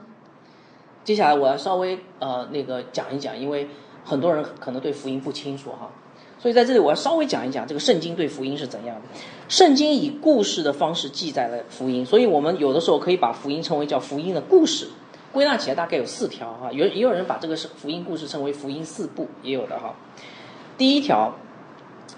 [1.04, 3.67] 接下来我要稍微呃那个讲一讲，因为
[4.06, 5.91] 很多人可能对福音不清楚哈。
[6.43, 9.01] 所以在这里我要稍微讲一讲这个圣经对福音是怎样的。
[9.47, 14.89] 圣经以故事的方式记载了福音，所以我们有的时候可以把福音称为叫福音的故事。
[15.32, 19.95] 归纳起来大概有四条哈，有也有人把这个是福音故事称为福音四部，也有的哈。
[20.77, 21.34] 第一条，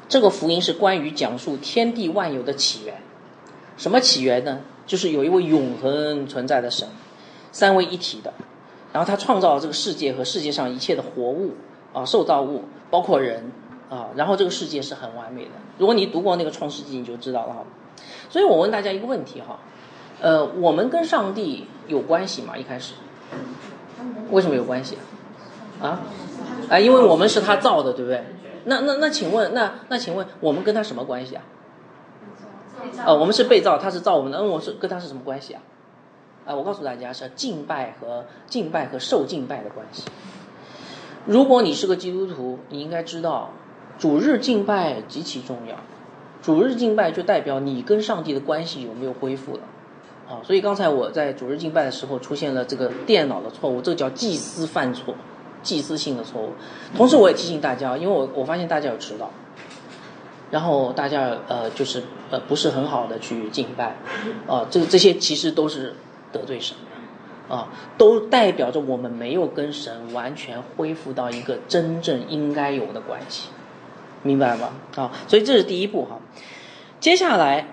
[0.09, 2.95] 这个福音是关于讲述天地万有的起源。
[3.77, 4.61] 什么起源呢？
[4.87, 6.87] 就是有一位永恒存在的神，
[7.51, 8.33] 三位一体的，
[8.91, 11.51] 然后他创造了这个世界和世界上一切的活物
[11.93, 13.51] 啊，受造物，包括人。
[13.89, 15.51] 啊，然后这个世界是很完美的。
[15.77, 17.63] 如果你读过那个《创世纪》，你就知道了哈。
[18.29, 19.59] 所以我问大家一个问题哈，
[20.19, 22.57] 呃，我们跟上帝有关系吗？
[22.57, 22.95] 一开始，
[24.31, 24.97] 为什么有关系
[25.79, 26.01] 啊？
[26.69, 28.23] 啊，因为我们是他造的，对不对？
[28.65, 31.43] 那那那，请问那那请问我们跟他什么关系啊？
[33.05, 35.61] 呃，我们是被造，他是造我们的，那我是跟他是什么关系啊？
[36.47, 40.05] 啊，我告诉大家是敬拜和敬拜和受敬拜的关系。
[41.25, 43.51] 如果你是个基督徒，你应该知道。
[43.97, 45.75] 主日敬拜极其重要，
[46.41, 49.59] 主日敬拜就代表你跟上帝的关系有没有恢复了，
[50.27, 55.15] 啊，所以刚才我在主日敬拜的时候出现了这个电脑的错误，这个叫祭司犯错，
[55.63, 56.49] 祭司性的错误。
[56.95, 59.31] 同时我也提醒大家，因为我我发现大家有迟到，
[60.51, 63.95] 然后大家呃就是呃不是很好的去敬拜，
[64.45, 65.93] 啊，这这些其实都是
[66.33, 66.75] 得罪神，
[67.49, 73.49] 啊，都代表着我们没有跟神完全恢复到一个真正应该有的关系。
[74.25, 74.71] 明白吗？
[74.95, 76.19] 啊，所以这是第一步哈。
[76.99, 77.67] 接下来，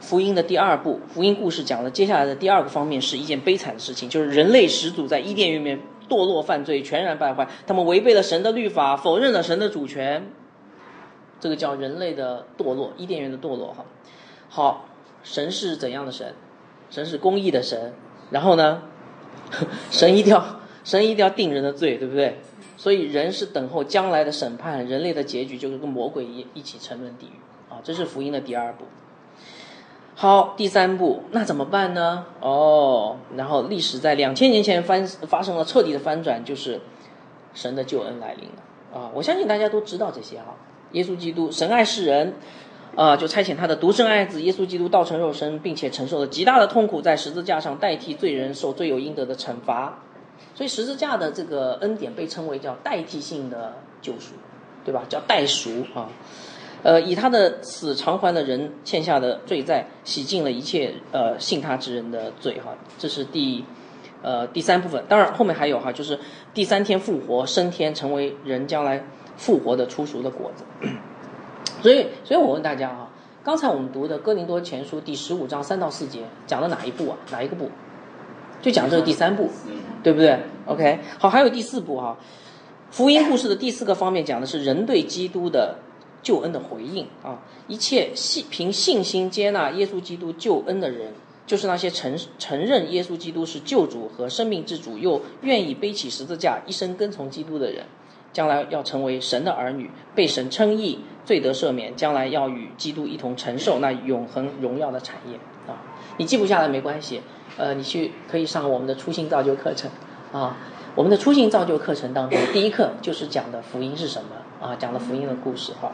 [0.00, 10.30] 福音的第二步，福音故事讲的接下来的第二个方面是一件悲惨的事情，就是人类始祖在伊甸园里面堕落犯罪，全然败坏，他们违背了神的律法，否认了神的主权。
[11.40, 13.84] 这个叫人类的堕落，伊甸园的堕落哈。
[14.48, 14.86] 好，
[15.22, 16.34] 神是怎样的神？
[16.90, 17.92] 神是公义的神。
[18.30, 18.82] 然后呢，
[19.90, 22.38] 神一定要神一定要定人的罪，对不对？
[22.78, 27.32] 所以人是等候将来的审判，人类的结局就是跟魔鬼一一起沉沦地狱
[27.68, 27.82] 啊！
[27.82, 28.84] 这是福音的第二步。
[30.14, 32.26] 好，第三步，那怎么办呢？
[32.40, 36.80] 哦，然后历史在两千年前翻发生了彻底的翻转，就是
[37.52, 39.10] 神的救恩来临了啊！
[39.12, 40.54] 我相信大家都知道这些哈。
[40.92, 42.34] 耶稣基督神爱世人
[42.94, 49.98] 啊，就差遣他的独生爱子耶稣基督道成肉身，并且承受了极大的痛苦，在十字架上代替罪人受罪有应得的惩罚。
[50.58, 54.34] 所以十字架的这个恩典被称为叫代替性的救赎，
[54.84, 55.04] 对吧？
[55.08, 56.10] 叫代赎啊，
[56.82, 62.76] 呃，以他的死偿还了人欠下的罪债，洗净了一切呃信他之人的罪哈。
[62.98, 63.64] 这是第
[64.20, 65.04] 呃第三部分。
[65.08, 66.18] 当然后面还有哈，就是
[66.52, 70.64] 第三天复活升天，成为人将来复活的出熟的果子。
[71.80, 73.08] 所以，所以我问大家啊，
[73.44, 77.16] 刚才我们读的哥林多前书第十五章三到四节讲的哪一部啊？
[77.30, 77.70] 哪一个部？
[78.62, 79.48] 就讲这个第三部。
[80.00, 82.16] 对不对？OK，好，还有第四步哈，
[82.88, 85.74] 福音故事的第四个方面讲的是人对基督的
[86.22, 91.12] 救恩的回应啊，一切信凭信心接纳耶稣基督救恩的人，
[91.48, 97.84] 就是那些承承认耶稣基督是救主和生命之主，又愿意背起十字架一生跟从基督的人，
[98.32, 105.76] 将来要成为神的儿女，被神称义，罪得赦免，将来要与基督一同承受那永恒荣耀的产业啊。
[106.16, 107.22] 你记不下来没关系。
[107.56, 109.90] 呃，你去可以上我们的初心造就课程，
[110.32, 110.56] 啊，
[110.94, 115.90] 我们的初心造就课程当中，第一课就是讲的福音是什么啊，讲的福音的故事哈。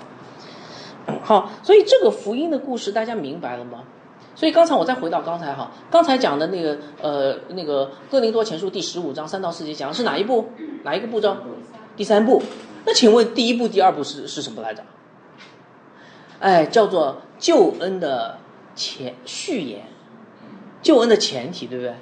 [1.23, 3.85] 好，所以这个福音的故事大家明白了吗？
[4.35, 10.51] 所以刚才我再回到刚才哈，刚才讲的那个呃那个哥林多前书第十五章三到四节讲的是哪一步？
[10.83, 11.37] 哪一个步骤？
[11.97, 12.43] 第三步。
[12.85, 14.83] 那请问第一步、第二步是是什么来着？
[16.41, 18.39] 哎，叫做救恩的
[18.75, 19.87] 前序言，
[20.83, 21.95] 救恩的前提，对不对？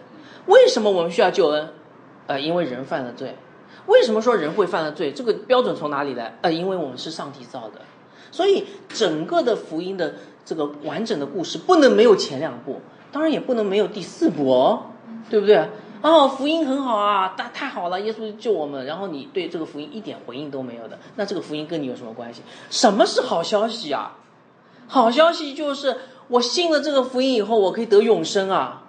[0.46, 1.68] 为什么我们需要救恩？
[2.26, 3.36] 呃，因为人犯了罪。
[3.86, 5.12] 为什么说人会犯了罪？
[5.12, 6.38] 这个标准从哪里来？
[6.42, 7.80] 呃，因为我们是上帝造的。
[8.30, 12.80] 所以整个的福音的这个完整的故事不能没有前两部，
[13.10, 14.82] 当然也不能没有第四部哦，
[15.28, 15.68] 对不对？
[16.00, 22.42] 哦，福音很好啊，太太好了，耶稣救我们，然后你对这个福音一点回应都没有的，那这个福音跟你有什么关系？
[22.70, 24.18] 什么是好消息啊？
[24.88, 25.96] 好消息就是
[26.32, 28.84] 我信了这个福音以后，我可以得永生啊，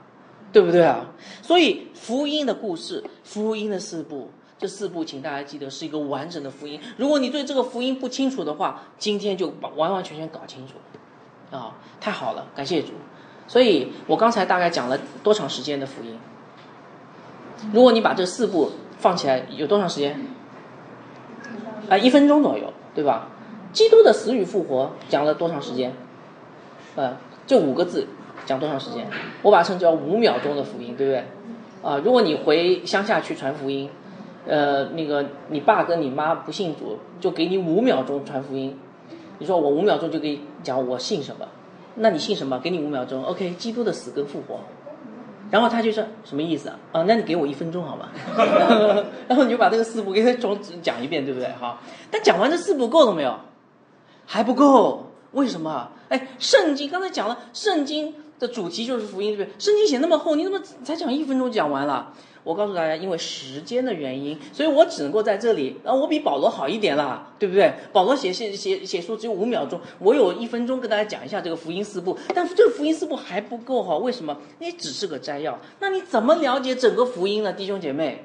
[0.53, 1.08] 对不对啊？
[1.41, 4.29] 所以福音的故事，福音的四部。
[4.58, 6.79] 这四步，请大家记得是一个完整的福音。
[6.95, 10.75] 如果你对这个福音不清楚的话，今天就把完完全全搞清楚，
[11.53, 12.93] 啊，太好了，感谢主。
[13.45, 16.17] 所以我刚才大概讲了多长时间的福音？
[17.73, 20.25] 如果你把这四步放起来，有多长时间？
[21.89, 23.27] 啊，一分钟左右，对吧？
[23.73, 25.93] 基督的死与复活讲了多长时间？
[26.95, 28.08] 呃，这五个字
[28.45, 29.08] 讲多长时间？
[29.41, 31.23] 我把它称叫五秒钟的福音，对不对？
[31.82, 33.89] 啊，如果你回乡下去传福音。
[34.45, 38.77] 呃，那个你爸跟你妈不信主，就给你五秒钟传福音。
[39.39, 41.47] 你说我五秒钟就给你讲我信什么？
[41.95, 42.60] 那你信什么？
[42.60, 44.60] 给你五秒钟，OK，基督的死跟复活。
[45.49, 46.77] 然后他就说什么意思啊？
[46.91, 48.10] 啊，那你给我一分钟好吗？
[49.29, 51.47] 然后你就把这个四步给他总讲一遍，对不对？
[51.58, 51.79] 好，
[52.12, 53.39] 但讲完这四步够了没有？
[54.25, 55.88] 还不够，为什么？
[56.13, 59.54] 哎，圣经刚才讲了，圣经的主题就是福音，对不对？
[59.58, 62.13] 圣经写那么厚，你怎么才讲一分钟讲完了？
[62.43, 65.80] 我告诉大家，因为时间的原因，所以我只能够在这里。
[65.84, 67.73] 啊，我比保罗好一点啦，对不对？
[67.91, 72.15] 保罗写写写写书只有五秒钟，我有一分钟跟大家讲一下这个福音四部。
[72.36, 74.38] 但这个福音四部还不够好，为什么？
[74.60, 78.23] 你只是个摘要，那你怎么了解整个福音呢，弟兄姐妹？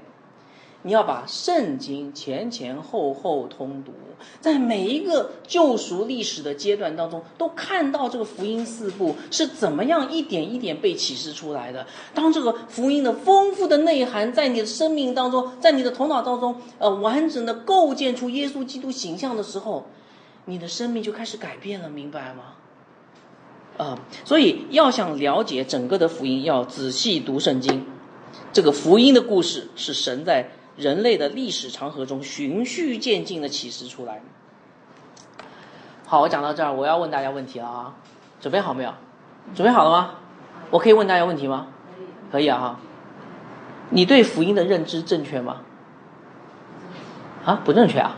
[0.83, 3.93] 你要把圣经前前后后通读，
[4.41, 11.85] 在每一个救赎历史的阶段当中，都看到这个福音四部是怎么样一点一点被启示出来的。
[12.15, 19.87] 当这个福音的丰富的内涵在你的生命当中，在你的头脑当中，呃，完整的构建出耶稣基督形象的时候，
[20.45, 22.55] 你的生命就开始改变了，明白吗？
[23.79, 27.85] 啊，所以要想了解整个的福音，要仔细读圣经。
[28.53, 30.51] 这个福音的故事是神在。
[30.79, 34.23] 人类的历史长河中循序渐进的启示出来。
[36.07, 37.95] 好，我讲到这儿，我要问大家问题了啊！
[38.41, 38.95] 准备好没有？
[39.57, 40.15] 准备好了吗？
[40.71, 41.67] 我可以问大家问题吗？
[42.31, 42.81] 可以啊哈。
[43.91, 45.63] 你对福音的认知正确吗？
[47.45, 48.17] 啊，不正确啊？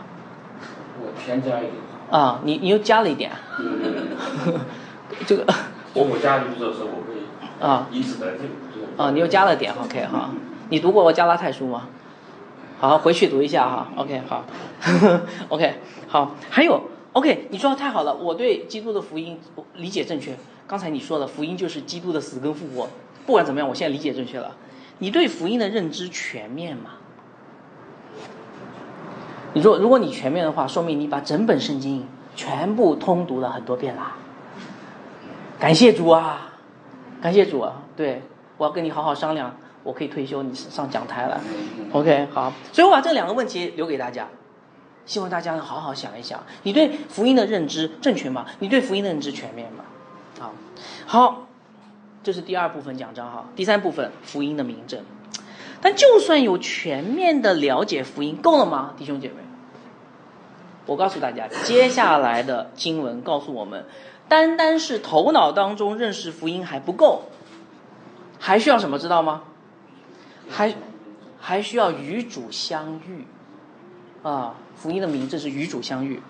[1.01, 1.73] 我添加一点。
[2.11, 3.31] 啊，你你又加了一点。
[5.25, 5.45] 这个。
[5.93, 7.23] 我我加进去的时候，我可以。
[7.59, 7.87] 啊。
[7.91, 10.29] 因此得这啊，你又加了点，OK 哈。
[10.69, 11.87] 你读过《加拉太书》吗？
[12.81, 13.89] 好，回去读一下哈。
[13.95, 14.43] OK，好，
[15.49, 15.75] OK，
[16.07, 16.35] 好。
[16.49, 16.81] 还有
[17.13, 19.39] ，OK，你说的太好了，我对基督的福音
[19.75, 20.35] 理解正确。
[20.65, 22.87] 刚才你说的福音就是基督的死跟复活，
[23.27, 24.55] 不管怎么样，我现在理解正确了。
[24.97, 26.93] 你对福音的认知全面吗？
[29.53, 34.15] 你说，如果你全面的话，说明你把整本圣经全部通读了很多遍啦。
[35.59, 36.53] 感谢主啊，
[37.21, 37.83] 感谢主啊！
[37.95, 38.23] 对
[38.57, 39.55] 我要跟你好好商量。
[39.83, 41.41] 我可以退休，你上讲台了
[41.91, 44.27] ，OK，好，所以我把这两个问题留给大家，
[45.05, 48.45] 希望大家好好想一想，你对福音的认知正确吗？
[48.59, 49.83] 你对福音的认知全面吗？
[50.39, 50.53] 好，
[51.05, 51.47] 好，
[52.23, 55.03] 这是第二部分讲章哈，第三部分福音的明证，
[55.81, 59.35] 但就算有全面的了解福音，够了吗，弟兄姐妹？
[60.85, 63.85] 我告诉大家，接下来的经文告诉我们，
[64.27, 67.23] 单单是头脑当中认识福音还不够，
[68.39, 68.99] 还需要什么？
[68.99, 69.43] 知道吗？
[70.51, 70.75] 还
[71.39, 73.25] 还需要与主相遇，
[74.21, 76.21] 啊，福音的名字是与主相遇，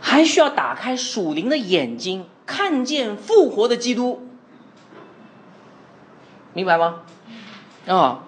[0.00, 4.26] 还需要打开属灵的眼睛，看见复活的基督，
[6.54, 7.02] 明白吗？
[7.86, 8.24] 啊，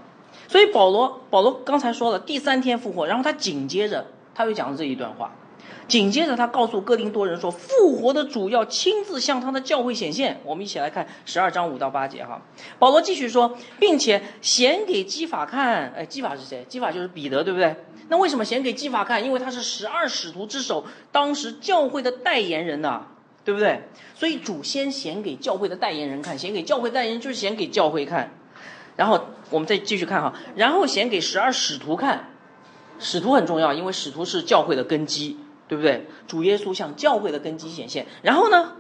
[0.49, 5.33] 所以保罗保罗刚才说了第三天复活，然后他紧接着他又讲了这一段话。
[5.91, 12.41] 紧接着，他告诉哥林多人说：“复活的主要亲自向他的教会显现。”我们一起来看十二章五到八节哈。
[12.79, 15.93] 保罗继续说，并且显给基法看。
[15.95, 16.65] 哎，基法是谁？
[16.69, 17.75] 基法就是彼得，对不对？
[18.09, 19.25] 那为什么显给基法看？
[19.25, 23.07] 因为他是十二使徒之首，当时教会的代言人呐，
[23.45, 23.83] 对不对？
[24.15, 28.33] 所以主先显给教会的代言人看，显给教会代言人就是显给教会看。
[28.97, 32.31] 然后我们再继续看哈，然后显给十二使徒看。
[33.03, 35.39] 使徒很重要，因为使徒是教会的根基。
[35.71, 36.09] 对不对？
[36.27, 38.73] 主耶稣向教会的根基显现，然后呢，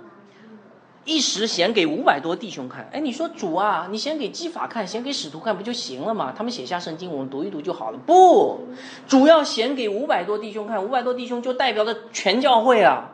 [1.05, 2.91] 一时显给五百多弟兄看。
[2.93, 6.35] 哎，你说主啊，你先给基法看，先给使徒看不就行了吗？
[6.37, 7.99] 他们写下圣经，我们读一读就好了。
[8.05, 8.67] 不，
[9.07, 13.13] 主要显给五百多弟兄看，五百多弟兄就代表着全教会啊，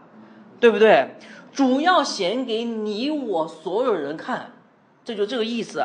[0.59, 1.16] 对不对？
[1.53, 4.53] 主要显给你我所有人看，
[5.05, 5.85] 这就这个意思，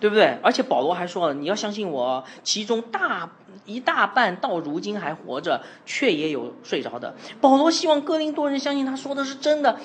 [0.00, 0.38] 对不对？
[0.42, 3.30] 而且保罗还说了，你要相信我，其中大
[3.66, 7.14] 一大半到如今还活着，却也有睡着的。
[7.40, 9.78] 保罗希望哥林多人相信他说的是真的，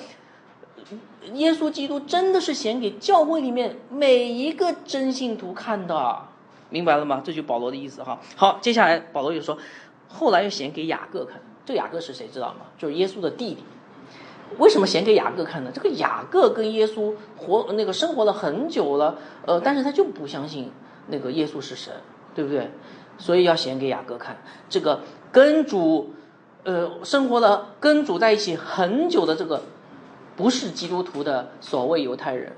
[1.34, 6.22] 耶稣基督真的是显给教会里面每一个真信徒看的，
[6.70, 7.20] 明白了吗？
[7.22, 8.18] 这就保罗的意思哈。
[8.34, 9.58] 好，接下来保罗又说，
[10.08, 11.40] 后来又显给雅各看。
[11.66, 12.66] 这雅各是谁知道吗？
[12.78, 13.62] 就是耶稣的弟弟。
[14.58, 15.70] 为什么显给雅各看呢？
[15.74, 20.70] 这个雅各跟耶稣活那个生活了很久了，呃，但是他就不相信
[21.08, 21.92] 那个耶稣是神，
[22.34, 22.70] 对不对？
[23.18, 24.36] 所以要显给雅各看。
[24.68, 25.00] 这个
[25.32, 26.14] 跟主，
[26.64, 29.62] 呃，生活了跟主在一起很久的这个
[30.36, 32.52] 不是基督徒的所谓犹太人，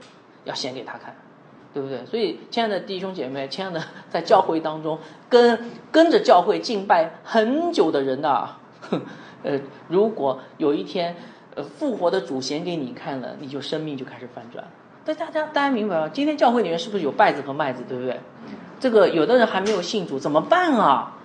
[0.44, 1.16] 要显给他看，
[1.72, 2.04] 对不对？
[2.06, 8.56] 所以，亲爱的弟兄姐妹，亲爱的在教会当中跟跟着教会敬拜很久的人呐。
[9.44, 11.14] 呃，如果有一天，
[11.62, 14.64] 复活的主显给你看了，你就生命就开始反转。
[15.04, 16.10] 但大家大家明白吗？
[16.12, 18.20] 今天教会里面是不是有稗子和麦子，对不对？
[18.78, 21.16] 这个有的人还没有信主，怎么办啊？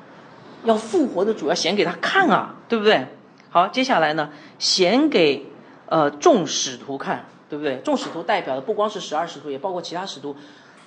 [0.63, 3.07] 要复活的主要显给他看啊，对不对？
[3.49, 5.45] 好，接下来呢，显给
[5.87, 7.77] 呃众使徒看，对不对？
[7.83, 10.35] 众使徒代表的不光是十二使徒，也包括其他使徒，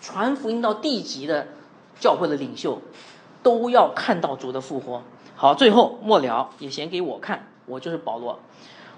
[0.00, 1.48] 传福音到地级的
[2.00, 2.80] 教会的领袖，
[3.42, 5.02] 都要看到主的复活。
[5.36, 8.40] 好，最后末了也显给我看，我就是保罗，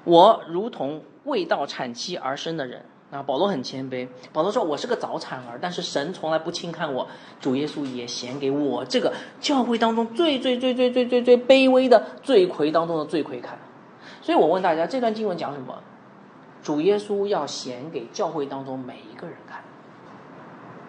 [0.05, 2.85] 我如同未到产期而生的人。
[3.11, 7.09] 啊，保罗很谦卑，保罗说我是个早产儿，但是神从来不轻看我，
[7.41, 13.59] 主耶稣也显给我这个教会当中最最最最最最最卑微的罪魁当中的罪魁看。
[14.21, 15.79] 所以我问大家，这段经文讲什么？
[16.63, 19.63] 主耶稣要显给教会当中每一个人看，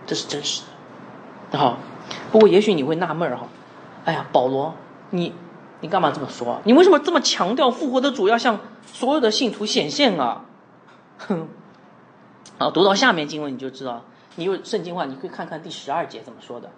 [0.05, 0.63] 这是真实
[1.51, 1.57] 的。
[1.57, 1.77] 好，
[2.33, 3.47] 不过也许你会纳闷哈，
[4.03, 4.73] 哎呀，保罗。
[5.11, 5.33] 你，
[5.81, 6.61] 你干嘛这么说？
[6.65, 10.45] 你为什么这么强调复活的主要向所有的信徒显现啊？
[11.17, 11.47] 哼，
[12.59, 14.03] 啊，读到下面经文你就知道，
[14.35, 16.69] 你有圣经话，你可以看看第十二节怎么说的。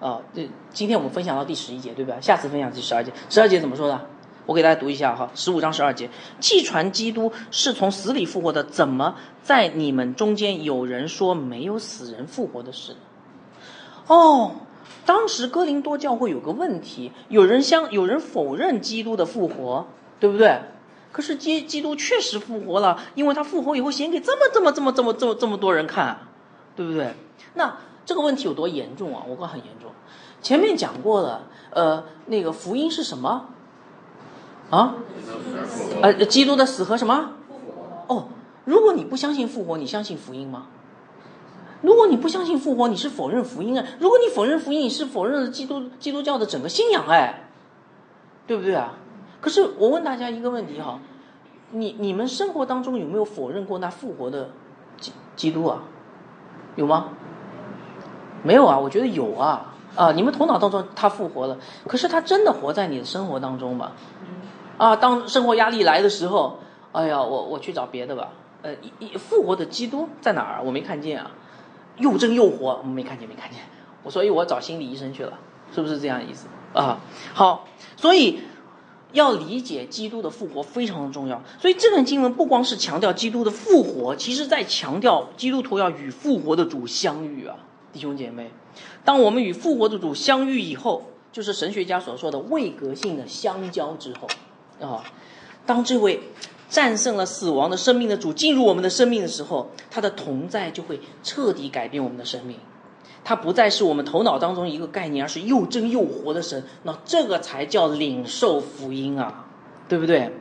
[0.00, 2.16] 啊，这今天我们分享到第十一节，对吧？
[2.20, 3.12] 下次分享第十二节。
[3.28, 4.00] 十二节怎么说的？
[4.46, 12.96] 我给大家读一下哈，十五章十二节，既传基督是从死里复活的，怎么在你们中间有人说没有死人复活的事？
[14.06, 14.52] 哦。
[15.06, 19.86] 当时哥林多教会有个问题，有人相有人否认基督的复活，
[20.20, 20.60] 对不对？
[21.12, 26.18] 可是基基督确实复活了，因为他复活以后显给这么这么这么这么这么这么多人看，
[26.74, 27.14] 对不对？
[27.54, 29.22] 那这个问题有多严重啊？
[29.26, 29.90] 我讲很严重。
[30.42, 33.46] 前面讲过了，呃，那个福音是什么？
[34.68, 34.96] 啊？
[36.02, 37.30] 呃，基督的死和什么？
[38.08, 38.28] 哦，
[38.64, 40.66] 如果你不相信复活，你相信福音吗？
[41.82, 43.86] 如果你不相信复活，你是否认福音啊？
[43.98, 47.48] 如果你否认福音，你是否认了基督基督教的整个信仰哎，
[48.46, 48.94] 对不对啊？
[49.40, 50.98] 可是我问大家一个问题哈，
[51.70, 54.50] 你你们生活当中有没有否认过那复活的
[54.98, 55.82] 基基督啊？
[56.74, 57.10] 有吗？
[58.42, 58.78] 没有啊？
[58.78, 60.12] 我觉得有啊啊！
[60.12, 63.92] 你们头脑当中他复活了，可是他真的活在你的生活当中吗？
[64.78, 66.58] 啊，当生活压力来的时候，
[66.92, 68.30] 哎呀，我我去找别的吧。
[68.62, 68.74] 呃，
[69.18, 70.62] 复活的基督在哪儿？
[70.64, 71.30] 我没看见啊。
[71.98, 73.60] 又真又活，我没看见，没看见，
[74.02, 75.38] 我所以，我找心理医生去了，
[75.74, 77.00] 是不是这样意思啊？
[77.32, 77.66] 好，
[77.96, 78.40] 所以
[79.12, 81.42] 要理解基督的复活非常的重要。
[81.58, 87.56] 所以这段经文不光是强调基督的复活，其实在强调基督徒要与复活的主相遇啊，
[87.92, 88.50] 弟兄姐妹。
[89.04, 94.28] 当我们与复活的主相遇以后，就是神学家所说的位格性的相交之后
[94.86, 95.04] 啊，
[95.64, 96.20] 当这位。
[96.68, 102.58] 战胜了死亡的生命的主进入我们的生命的时候，他的同在就会彻底改变我们的生命。
[103.24, 106.62] 他不再是我们头脑当中一个概念，而是又真又活的神。
[106.84, 109.46] 那这个才叫领受福音啊，
[109.88, 110.32] 对不对？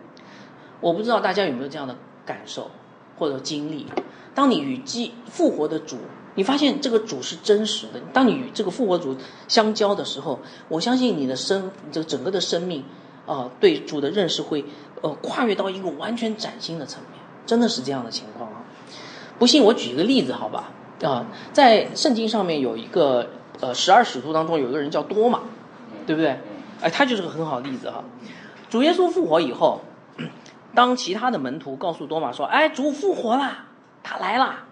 [0.81, 1.95] 我不知道大家有没有这样的
[2.25, 2.69] 感受
[3.17, 3.87] 或者经历。
[4.35, 5.97] 当你与基复活的主，
[6.35, 7.99] 你发现这个主是真实的。
[8.13, 9.15] 当你与这个复活主
[9.47, 12.83] 相交的时候，我相信你的生这整个的生命
[13.25, 14.65] 啊，对主的认识会。
[15.01, 18.63] 呃，跨越到一个完全崭新的层面，真的是这样的情况啊！
[19.37, 20.71] 不信我举一个例子，好吧？
[21.03, 25.41] 啊，在圣经上面有一个呃十二使徒当中有一个人叫多马，
[26.07, 26.39] 对不对？
[26.81, 28.03] 哎，他就是个很好的例子哈。
[28.69, 29.81] 主耶稣复活以后，
[30.73, 33.65] 当其他的门徒告诉多马说：“哎，主复活了，
[34.01, 34.63] 他来了。”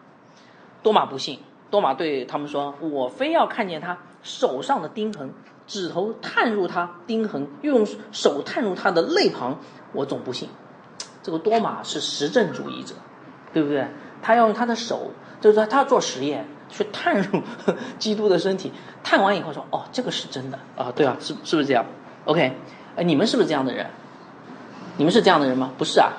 [0.81, 1.37] 多马不信，
[1.69, 5.31] 多马对他们说：“我非要看见他手上的钉痕，
[5.67, 9.59] 指头探入他钉痕，又用手探入他的肋旁。”
[9.93, 10.49] 我总不信，
[11.21, 12.95] 这个多马是实证主义者，
[13.53, 13.87] 对不对？
[14.23, 17.41] 他要用他的手，就是说他要做实验，去探入
[17.99, 18.71] 基督的身体，
[19.03, 21.85] 探完以后说：“哦，这个是真的啊，对啊，是是不是这样
[22.25, 22.57] ？”OK，
[22.95, 23.85] 哎，你们是不是这样的人？
[24.97, 25.71] 你们是这样的人吗？
[25.77, 26.13] 不是啊，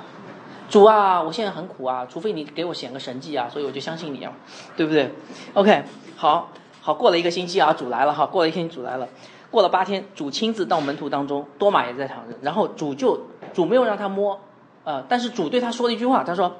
[0.68, 4.32] 主啊，我现在很苦啊，除非你给我显个神迹啊，所以我就相信你啊，
[4.76, 5.12] 对不对
[5.55, 5.82] ？OK，
[6.16, 9.09] 好，好，过了一个星期啊，主来了哈，过了一天主来了，
[9.55, 14.41] 过了八天，主亲自到门徒当中，多马也在场，然后主就主没有让他摸，
[14.83, 16.57] 呃，但是主对他说了一句话，他说：“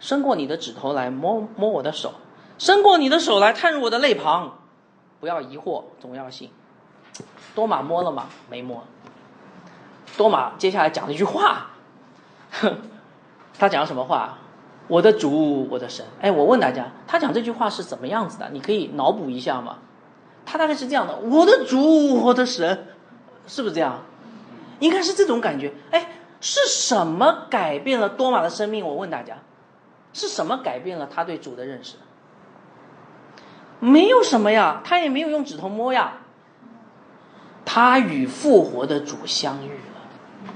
[0.00, 2.14] 伸过你的指头来摸摸我的手，
[2.56, 4.56] 伸过你的手来探入我的肋旁，
[5.20, 6.48] 不要疑惑，总要信。”
[7.54, 8.28] 多马摸了吗？
[8.48, 8.84] 没摸。
[10.16, 11.72] 多马接下来讲了一句话，
[12.52, 12.78] 哼，
[13.58, 14.38] 他讲什么话？
[14.88, 16.06] 我的主，我的神。
[16.22, 18.48] 哎，我问大家，他讲这句话是怎么样子的？
[18.50, 19.76] 你可以脑补一下吗？
[20.50, 22.88] 他大概是这样的：我的主，我的神，
[23.46, 24.02] 是不是这样？
[24.80, 25.72] 应该是这种感觉。
[25.92, 26.08] 哎，
[26.40, 28.84] 是什么改变了多马的生命？
[28.84, 29.36] 我问大家，
[30.12, 31.94] 是什么改变了他对主的认识？
[33.78, 36.14] 没有什么呀，他也没有用指头摸呀。
[37.64, 40.52] 他与复活的主相遇了，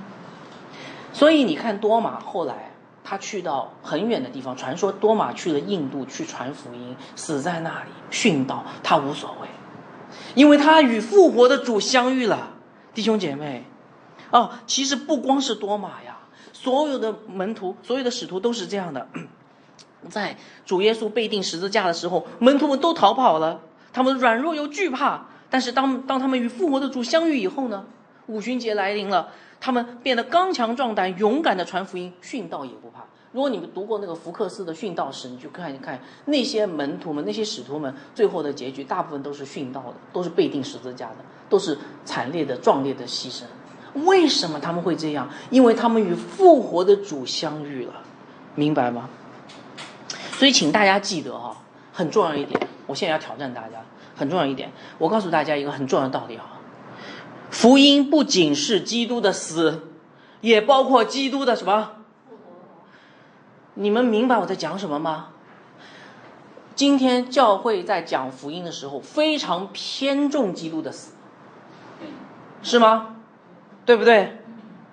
[1.13, 2.73] 所以你看多马后来
[3.05, 9.47] 他去到很远的地方，传说多马去了印度去传福音，死在那里殉道，他无所谓，
[10.35, 12.51] 因为他与复活的主相遇了。
[12.93, 13.65] 弟兄姐妹，
[14.31, 16.19] 哦，其实不光是多马呀，
[16.53, 19.09] 所有的门徒、所有的使徒都是这样的，
[20.09, 23.61] 在主耶稣被钉十字架的时候，门徒们都逃跑了，
[23.93, 25.27] 他们软弱又惧怕。
[25.51, 27.87] 但是当当他们与复活的主相遇以后呢？
[28.27, 29.29] 五旬节来临了，
[29.61, 33.05] 他们变得刚强壮胆，勇敢的传福音，殉道也不怕。
[33.35, 41.17] 如果你们读过那个福克斯的殉道史，你去看一看那些门徒们、那些使徒们最后的结局，大部分都是殉道的，都是被钉十字架的，
[41.51, 43.43] 都是惨烈的、壮烈的牺牲。
[44.07, 45.29] 为什么他们会这样？
[45.51, 47.95] 因为他们与复活的主相遇了，
[48.55, 49.11] 明白吗？
[50.39, 51.57] 所以请大家记得哈，
[51.93, 53.83] 很重要一点，我现在要挑战大家。
[54.15, 56.61] 很重要一点，我告诉大家一个很重要的道理啊，
[57.51, 59.89] 福音不仅是基督的死，
[60.41, 62.04] 也包括基督的什么？
[63.75, 65.29] 你们明白我在讲什么吗？
[66.77, 71.13] 今天教会在讲福音的时候，非常偏重基督的死，
[72.63, 73.17] 是吗？
[73.87, 74.39] 对不对？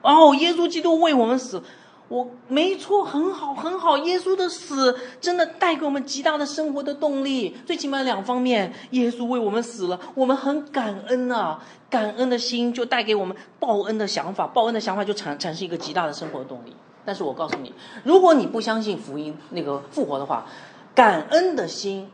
[0.02, 1.64] 哦，耶稣基督为我们死。
[2.08, 3.98] 我没错，很好，很好。
[4.00, 16.76] 耶稣的死真的带给我们极大的生活的动力，最起码两方面：耶稣为我们死了，我们很感恩啊，感恩的心就带给我们报恩的想法，报恩的想法就产产生一个极大的生活动力。
[17.06, 17.74] 但是我告诉你，
[18.04, 20.46] 如果你不相信福音那个复活的话，
[20.94, 22.10] 感恩的心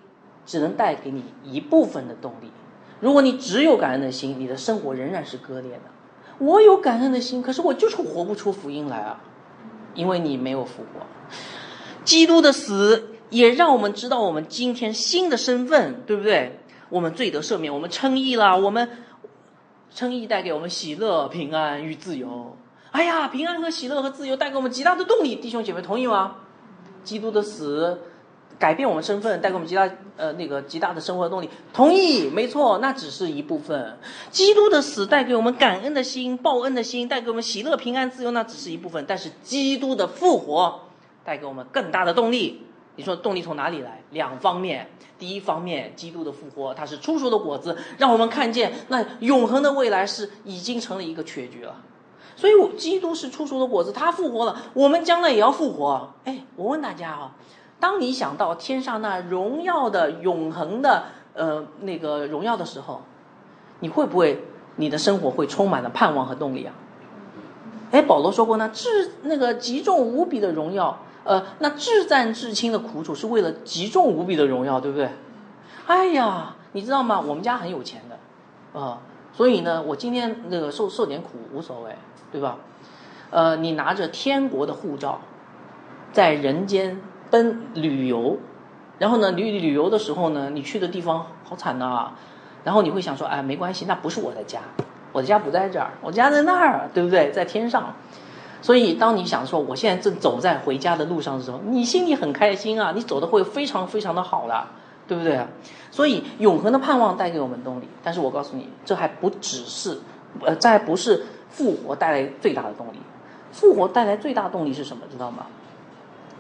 [0.46, 2.52] 只能带给你一部分的动力。
[3.00, 5.82] 如果你只有感恩的心，你的生活仍然是割裂的。
[6.40, 9.22] 我有感恩的心，可是我就是活不出福音来啊。
[9.94, 11.08] 因为你没有复活，
[12.04, 16.60] 基督的死也让我们知道我们今天新的身份，对不对？
[16.90, 18.88] 我们罪得赦免，我们称义了，我们
[19.90, 22.56] 称义带给我们喜乐、平安与自由。
[22.92, 26.36] 哎呀，平安和喜乐和自由带给我们极大的动力，弟兄姐妹同意吗？
[27.04, 28.00] 基督的死。
[28.60, 31.50] 改变我们身份，带给我们极大呃那个极大的生活动力。
[31.72, 34.00] 同意，没错，那只是一部分。
[34.32, 39.06] 基督的死带给我们感恩的心、报恩的心，带给我们喜乐、平安、自由，那只是一部分。
[39.08, 40.80] 但是基督的复活
[41.24, 42.64] 带给我们更大的动力。
[42.96, 44.02] 你说动力从哪里来？
[44.10, 44.90] 两方面。
[45.20, 51.76] 第一方面，基督的复活，它是初熟的果子，让我们看见那永恒的未来是已经成了一个确局了。
[52.38, 56.14] 所以，基督是出熟的果子，他复活了，我们将来也要复活。
[56.24, 57.32] 哎，我问大家啊。
[57.80, 63.02] 当你想到天上那荣耀的、永恒的，呃，那个荣耀的时候，
[63.82, 64.46] 你会不会
[64.78, 66.74] 你的生活会充满了盼望和动力啊？
[67.92, 75.10] 哎，保罗说过呢，至那个极重无比的荣耀，呃，那至赞至轻的苦楚是为了极重无比的荣耀，对不对？
[75.86, 77.20] 哎呀，你知道吗？
[77.20, 79.00] 我们家很有钱的，啊，
[79.34, 81.96] 所以呢，我今天那个受受点苦无所谓，
[82.32, 82.58] 对吧？
[83.30, 85.22] 呃，你拿着天国的护照，
[86.12, 87.00] 在人间。
[87.30, 88.38] 奔旅游，
[89.00, 92.12] 然后呢，旅旅游的时候呢，你去的地方好惨呐，
[92.64, 94.62] 然后你会想说，哎，没关系，那不是我的家，
[95.12, 97.30] 我的家不在这儿，我家在那儿，对不对？
[97.32, 97.94] 在天上。
[98.62, 104.70] 所以，当你想说我现在正走在回家的路上的时候，你心里很开心啊，你走的会非常非常的好了，
[105.06, 105.46] 对不对？
[105.92, 107.90] 所以，永恒的盼望带给我们动力。
[108.02, 110.00] 但是我告诉你，这还不只是，
[110.46, 111.26] 呃，再不是
[111.58, 113.00] 复活带来最大的动力。
[113.52, 115.04] 复活带来最大动力是什么？
[115.10, 115.48] 知道吗？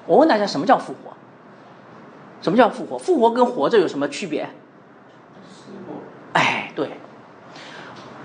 [0.05, 1.17] 我问大家，什么叫复活？
[2.43, 2.99] 什么叫复活？
[2.99, 4.47] 复活跟活着有什么区别？
[5.49, 5.95] 死过。
[6.33, 6.91] 哎，对，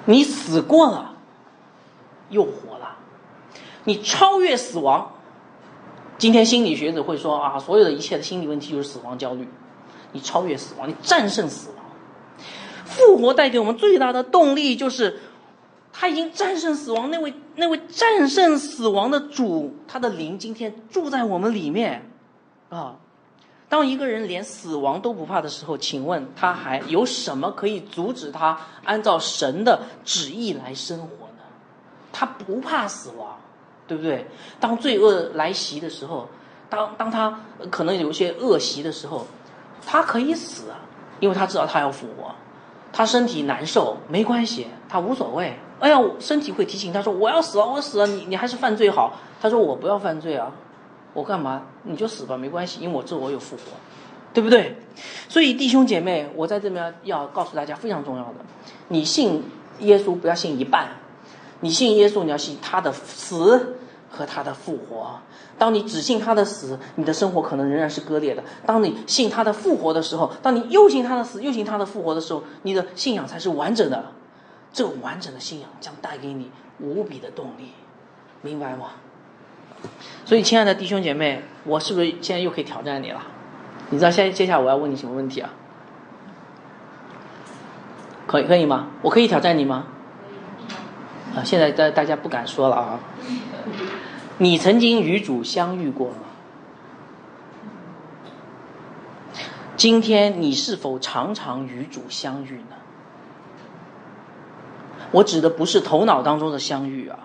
[0.04, 1.14] 你死过了，
[2.28, 2.98] 又活了，
[3.84, 5.12] 你超越死亡。
[6.18, 9.48] 今天心理学者会说啊，所有的一切的心理问题就是死亡焦虑。
[10.12, 11.78] 你超越死亡，你战胜死亡。
[12.84, 15.20] 复活带给我们最大的动力就是，
[15.92, 22.10] 他已经战胜死亡，那位那位战胜死亡的主，他的灵今天住在我们里面，
[22.70, 22.96] 啊！
[23.68, 31.42] 当一个人连死亡都不怕的时候，请问他还有什么可以阻止他按照神的旨意来生活呢？
[32.12, 33.38] 他不怕死亡，
[33.86, 34.26] 对不对？
[34.60, 36.28] 当罪恶来袭的时候，
[36.68, 37.40] 当当他
[37.70, 39.26] 可能有一些恶习的时候，
[39.86, 40.64] 他可以死，
[41.20, 42.34] 因为他知道他要复活。
[42.92, 45.58] 他身体难受没关系，他无所谓。
[45.82, 50.52] 哎呀，身体会提醒他说：“我要死了，我死了，你你还是犯罪好。”他说：“我不要犯罪啊，
[51.12, 51.62] 我干嘛？
[51.82, 53.62] 你就死吧，没关系，因为我这我有复活，
[54.32, 54.76] 对不对？”
[55.28, 58.34] 所以弟兄姐妹，我在这边要告诉大家非常重要的：
[58.86, 59.42] 你信
[59.80, 60.86] 耶稣不要信一半，
[61.58, 63.74] 你信耶稣你要信他的死
[64.08, 65.18] 和他的复活。
[65.58, 74.04] 当你只信他的死，你的生活可能仍然是割裂的；当你信他的复活的时候，当你又信他的死又信他的复活的时候，你的信仰才是完整的。
[74.72, 76.50] 这种完整的信仰将带给你
[76.80, 77.72] 无比的动力，
[78.40, 78.92] 明白吗？
[80.24, 83.22] 所以，亲爱的弟兄姐妹，我是不是现在又可以挑战你了？
[83.90, 85.50] 你知道现在接下来我要问你什么问题啊？
[88.26, 88.88] 可以可以吗？
[89.02, 89.86] 我可以挑战你吗？
[91.34, 93.00] 啊，现在大大家不敢说了啊。
[94.38, 96.16] 你曾经与主相遇过吗？
[99.76, 102.76] 今天你是否常常与主相遇呢？
[105.12, 107.18] 我指的不是头脑当中的相遇啊，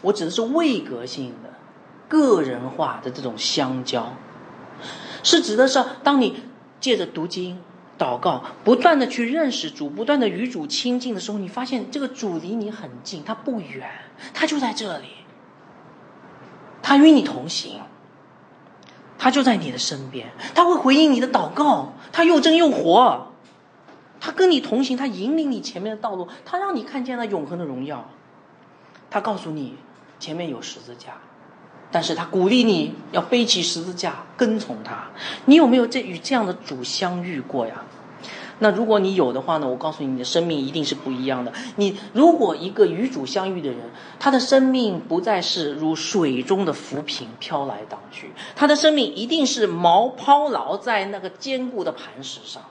[0.00, 1.50] 我指的是位格性的、
[2.08, 4.12] 个人化的这种相交，
[5.22, 6.44] 是指的是当你
[6.80, 7.60] 借着读经、
[7.98, 13.90] 祷告，不断的去认识主，不断的与主亲近的时候，你发现这个主离你很近，他不远，
[14.32, 15.08] 他就在这里，
[16.80, 17.80] 他与你同行，
[19.18, 23.31] 他就在你的身边，他会回应你的祷告，他又真又活。
[24.24, 28.08] 他跟你同行，他引领你前面的道路，他让你看见了永恒的荣耀。
[29.10, 29.74] 他告诉你
[30.20, 31.14] 前面有十字架，
[31.90, 35.08] 但是他鼓励你要背起十字架跟从他。
[35.46, 37.82] 你有没有这与这样的主相遇过呀？
[38.60, 39.66] 那如果你有的话呢？
[39.68, 41.52] 我告诉你，你的生命一定是不一样的。
[41.74, 52.62] 你如果一个与主相遇的人，他的生命不再是如水中的浮萍飘来荡去，他的生命一定是锚抛牢在那个坚固的磐石上。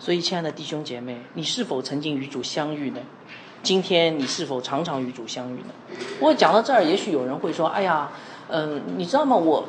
[0.00, 3.00] 所以，亲爱的弟兄姐妹，你是否曾经与主相遇呢？
[3.62, 5.74] 今天你是否常常与主相遇呢？
[6.20, 8.10] 我讲到这儿，也许有人会说：“哎呀，
[8.48, 9.36] 嗯，你知道吗？
[9.36, 9.62] 我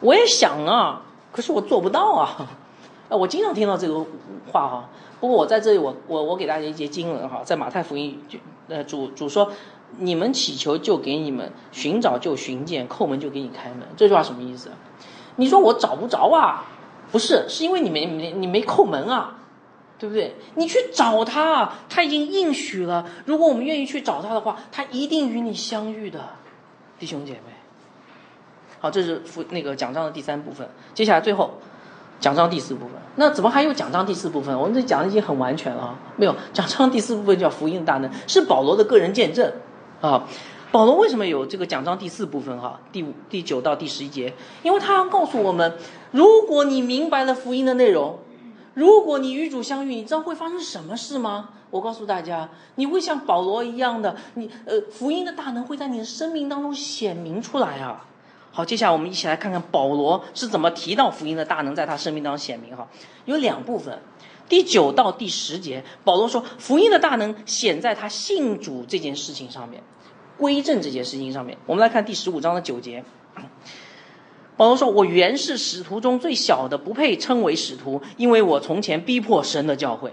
[0.00, 2.48] 我也想啊，可是我做不到啊。
[3.10, 4.00] ”啊，我经常听到这个
[4.50, 4.88] 话哈。
[5.20, 8.18] 不过我在这里，我我我给大家一节经文哈，在马太福音
[8.68, 9.52] 呃主主说
[10.00, 14.70] ：“你们祈求就给你们，寻找就寻见，叩门就给你开门。”这句话什么意思？
[15.36, 16.64] 你说我找不着啊？
[17.12, 19.40] 不是，是因为你没没你没叩门啊。
[19.98, 20.34] 对不对？
[20.56, 23.06] 你去找他，他已经应许了。
[23.26, 26.30] 如果我们愿意去找他的话，他一定与你相遇的，
[26.98, 27.52] 弟兄姐妹。
[28.80, 30.68] 好，这是福那个奖章的第三部分。
[30.92, 31.54] 接下来最后，
[32.20, 32.90] 奖章第四部分。
[33.14, 34.58] 那怎么还有奖章第四部分？
[34.58, 35.96] 我们这讲的已经很完全了。
[36.16, 39.50] 没有奖章第四部分叫福音大能，是保罗的个人见证
[40.00, 40.26] 啊。
[40.72, 42.60] 保罗为什么有这个奖章第四部分？
[42.60, 44.34] 哈，第五、第九到第十一节，
[44.64, 45.78] 因为他要告诉我们，
[46.10, 48.18] 如果你明白了福音的内容。
[48.74, 51.50] 如果你与主相遇，你知道会发生什么事吗？
[51.70, 58.06] 我告诉大家，你会像保罗一样的，你呃，福音的大能会在你的生命当中显明出来啊。
[58.50, 62.88] 好，接下来我们一起来看看保罗是怎么提到福音的大能在他生命当中显明哈。
[63.24, 63.98] 有两部分，
[64.48, 69.82] 第九到第十节，保罗说福音的大能显在他信主这件事情上面，
[70.36, 71.58] 归正这件事情上面。
[71.66, 73.04] 我们来看第十五章的九节。
[74.56, 80.12] 保罗说：“我原是使徒中最小的，不配称为使徒，因为我从前逼迫神的教会。”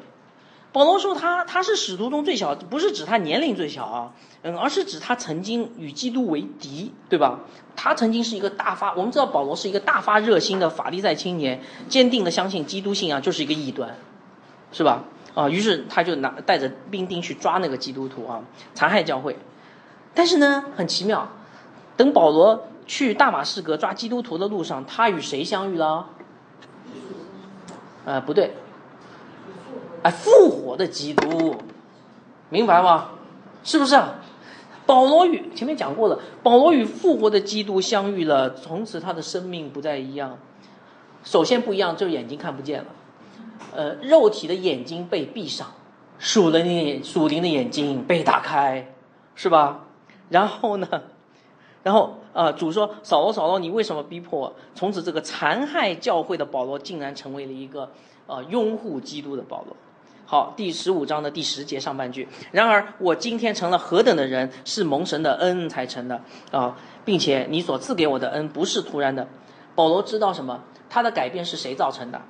[0.73, 7.41] 保罗说：“他他是使徒中最小，不是指他年龄最小啊，嗯，而是指他曾经与基督为敌，对吧？
[7.75, 13.95] 他曾经是一个大发，我们知道保罗是一个大发热心的法利赛青年，坚定的相信基督信仰就是一个异端，
[14.71, 15.03] 是吧？
[15.35, 18.41] 啊，于是他就拿带着兵丁去抓那个基督徒啊，
[18.73, 19.37] 残害教会。
[20.15, 21.29] 但是呢，很奇妙，
[21.95, 26.09] 等保罗。”去大马士革抓基督徒的路上，他与谁相遇了？
[28.03, 28.51] 呃，不对，
[30.03, 31.55] 哎，复活的基督，
[32.49, 33.11] 明白吗？
[33.63, 33.97] 是不是？
[34.85, 40.37] 保罗与前面讲过了，保罗与复活的基督相遇了，从此他的生命不再一样。
[41.23, 42.87] 首先不一样，就是眼睛看不见了，
[43.73, 45.71] 呃，肉体的眼睛被闭上，
[46.19, 48.93] 属灵的眼属灵的眼睛被打开，
[49.33, 49.85] 是吧？
[50.27, 50.87] 然后呢？
[51.83, 57.91] 然后，呃，主说：“扫罗，扫罗，你为什么逼迫我？”从此，这个残害教会的保罗，竟然成为了一个，
[58.27, 59.75] 呃，拥护基督的保罗。
[60.25, 62.27] 好，第十五章的第十节上半句。
[62.51, 66.21] 然而我今天成了何等的人，是蒙神的恩才成的
[66.51, 69.27] 啊，并且你所赐给我的恩不是突然的。
[69.75, 70.63] 保罗知道什么？
[70.89, 72.21] 他的改变是谁造成的？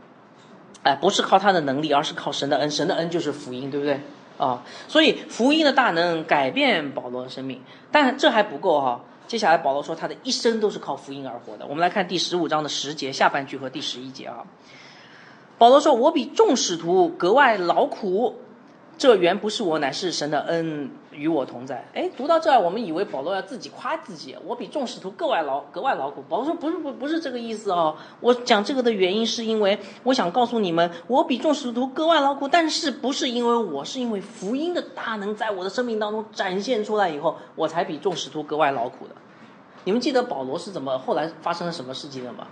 [0.82, 2.72] 哎，不是靠他的能力，而是靠神的恩。
[2.72, 4.00] 神的恩就是福音，对不对？
[4.40, 9.02] 啊，所以福音的大能改变保罗的生命，但这还不够哈。
[9.32, 11.66] 接下来保罗说，他的一生都是靠福音而活的。
[11.66, 14.44] 我们来看第十五章的十节下半句和第十一节啊。
[15.58, 18.42] 保罗说：“我比众使徒格外劳苦，
[18.98, 26.24] 这原不是我，乃是神的恩与我同在。”哎，读到这儿，我们以为保罗要自己夸自己，我比众使徒格外劳格外劳苦。
[26.28, 27.96] 保罗说：“不是，不，不是这个意思哦。
[28.20, 39.16] 我讲这个的原因是因为我想告诉你们，我比众使徒格外劳苦，但是不是因为我，是因为福音的大能在我的生命当中展现出来以后，我才比众使徒格外劳苦的。
[39.84, 42.48] 你们记得保罗是怎么后来发生了什么事情的吗？”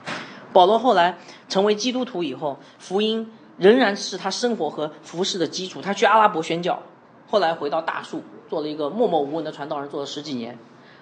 [0.51, 1.15] 保罗后来
[1.47, 5.79] 成为基督徒以后，福音仍然是他生活和服饰的基础。
[5.79, 6.81] 他去阿拉伯宣教，
[7.29, 10.57] 后来回到大树，做了一个默默无闻的传道人，做了十几年。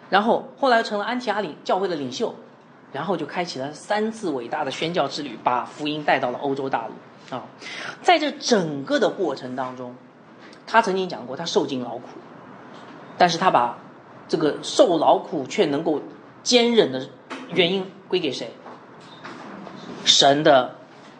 [0.10, 2.36] 然后后来成了安提阿领教会的领袖，
[2.92, 7.36] 然后就开启了三次伟大的宣教之旅，把福音带到了欧洲大陆。
[7.36, 7.44] 啊，
[8.02, 9.96] 在这整个的过程当中，
[10.66, 12.04] 他曾经讲过，他受尽劳苦，
[13.18, 13.78] 但是他把
[14.30, 16.02] 这个受劳苦却能够
[16.44, 17.10] 坚忍的
[17.50, 18.52] 原因归给谁？
[20.06, 20.76] 神的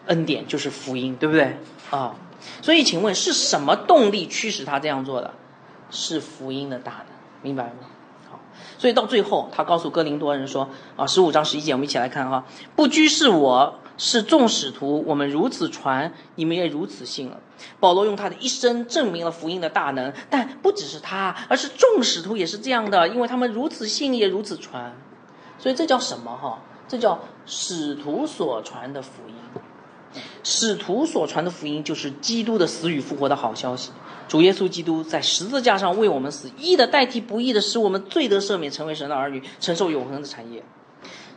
[0.06, 1.58] 恩典就是福音，对不对
[1.90, 2.14] 啊？
[2.62, 5.32] 所以，请问是什么动力驱使他这样做的？
[5.90, 7.06] 是福音的大能，
[7.40, 7.88] 明白吗？
[8.30, 8.40] 好，
[8.76, 12.44] 所以到最后，他告诉哥林多人说：“啊，十五章十一节，我们一起来看哈。
[12.76, 17.40] 不拘是我是众使徒，我们如此传，你们也如此信了。”
[17.80, 24.94] 保罗用他的一生证明了福音的大能，但不只是他，而是众使徒也是这样的，因为他们如此信，也如此传。
[25.58, 26.60] 所以这叫什么哈？
[26.86, 29.34] 这叫使徒所传的福音。
[30.42, 33.90] 使徒所传的福音就是基督的死与复活的好消息。
[34.26, 40.62] 主耶稣基督在十字架上为我们死，义的代替不义的，使我们罪得赦免，成为神的儿女，承受永恒的产业。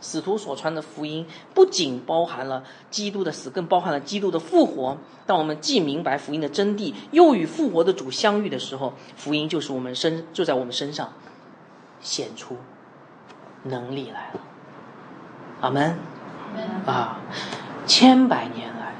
[0.01, 4.97] 使徒所传的福音不仅包含了基督的死，更包含了基督的复活。
[5.27, 11.13] 当我们既明白福音的真谛，又与复活的主相遇的时候，福音就是我们身就在我们身上
[12.01, 12.57] 显出
[13.63, 14.41] 能力来了。
[15.61, 15.99] 阿门，
[16.87, 17.21] 啊，
[17.87, 18.93] 千百年来，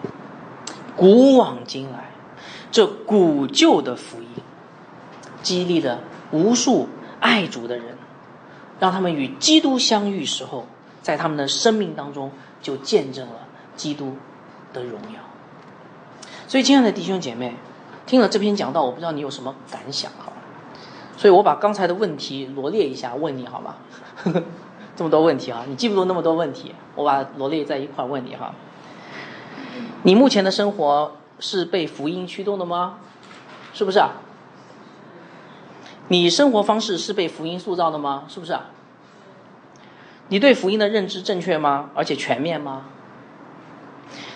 [0.95, 2.11] 古往今来，
[2.71, 4.27] 这古旧的福音，
[5.41, 5.99] 激励了
[6.32, 7.97] 无数爱主的人，
[8.79, 10.65] 让他们与基督相遇时候，
[11.01, 14.17] 在他们的生命当中就见证了基督
[14.73, 15.19] 的荣耀。
[16.47, 17.55] 所以，亲爱的弟兄姐妹，
[18.05, 20.34] 听了这篇讲道，我不知道你有什么感想哈。
[21.15, 23.75] 所以我把刚才的问题罗列一下，问你好吗？
[24.97, 28.53] 这么多问题啊，你记不住那么多问题，我把罗列在一块问你哈。
[30.03, 32.97] 你目前的生活是被福音驱动的吗？
[33.73, 34.11] 是不是啊？
[36.07, 38.25] 你生活方式是被福音塑造的吗？
[38.27, 38.65] 是不是啊？
[40.29, 41.91] 你对福音的认知正确吗？
[41.93, 42.85] 而且全面吗？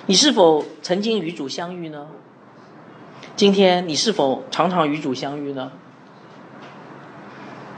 [0.05, 2.07] 你是否曾经与主相遇呢？
[3.35, 5.71] 今天你是否常常与主相遇呢？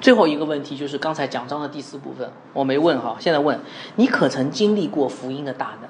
[0.01, 3.59] 最后一个问题就是刚才讲章的第四部分，我没问哈，现在问
[3.95, 5.89] 你可曾经历过福音的大能，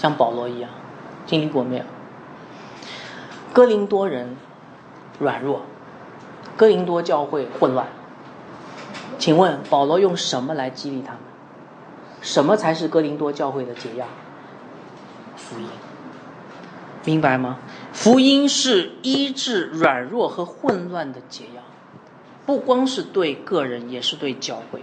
[0.00, 0.70] 像保罗一样，
[1.26, 1.84] 经历过没有？
[3.52, 4.34] 哥林多人
[5.18, 5.60] 软弱，
[6.56, 7.88] 哥林多教会混乱，
[9.18, 11.20] 请问保罗用什么来激励他们？
[12.22, 14.06] 什么才是哥林多教会的解药？
[15.36, 15.66] 福音，
[17.04, 17.58] 明白吗？
[17.92, 21.60] 福音是医治软弱和混乱的解药。
[22.46, 24.82] 不光是对个人，也是对教会。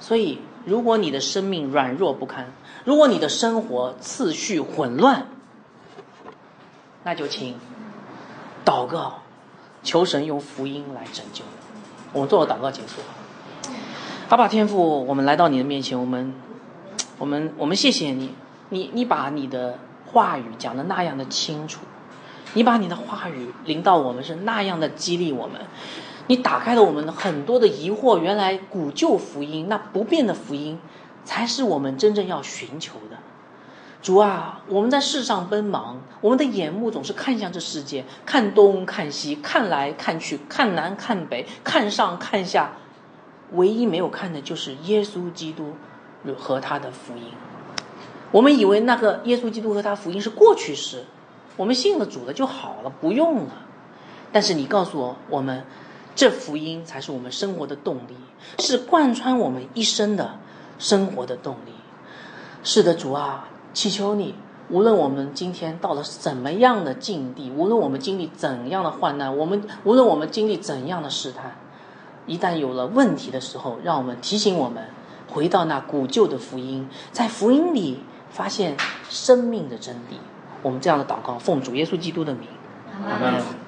[0.00, 2.52] 所以，如果你的生命软弱不堪，
[2.84, 5.26] 如果你的生活次序混乱，
[7.02, 7.56] 那就请
[8.64, 9.22] 祷告，
[9.82, 11.44] 求神用福音来拯救。
[12.12, 13.00] 我们做个祷告结束。
[14.28, 16.32] 阿爸天父，我们来到你的面前，我们，
[17.18, 18.34] 我们，我们谢谢你，
[18.70, 21.80] 你，你把你的话语讲的那样的清楚，
[22.54, 25.60] 你把你的话语临到我们是那样的激励我们。
[26.26, 30.78] 你打开了我们很多的疑惑，原来古旧福音那不变的福音，
[31.22, 33.18] 才是我们真正要寻求的。
[34.00, 42.72] 主啊，我们在世上奔忙，我们的眼目总是看向这世界，看东看西，看来看去，看南看北，看上看下，
[43.52, 45.74] 唯一没有看的就是耶稣基督
[46.38, 47.24] 和他的福音。
[48.30, 51.04] 我们以为那个耶稣基督和他福音是过去式，
[51.56, 53.52] 我们信了主了就好了，不用了。
[54.32, 55.64] 但是你告诉我，我们。
[56.14, 58.14] 这福音才是我们生活的动力，
[58.58, 60.38] 是贯穿我们一生的
[60.78, 61.72] 生活的动力。
[62.62, 64.34] 是的，主啊，祈求你
[64.70, 71.56] 无论我们今天到了怎么样的境地，无论我们经历怎样的患难，我们无论我们经历怎样的试探，
[72.26, 74.84] 一旦有了问题的时候，让我们提醒我们
[75.28, 78.00] 回到那古旧的福音，在福音里
[78.30, 78.76] 发现
[79.10, 80.16] 生命的真谛。
[80.62, 82.48] 我们这样的祷告，奉主耶稣基督的名，
[83.06, 83.63] 阿门。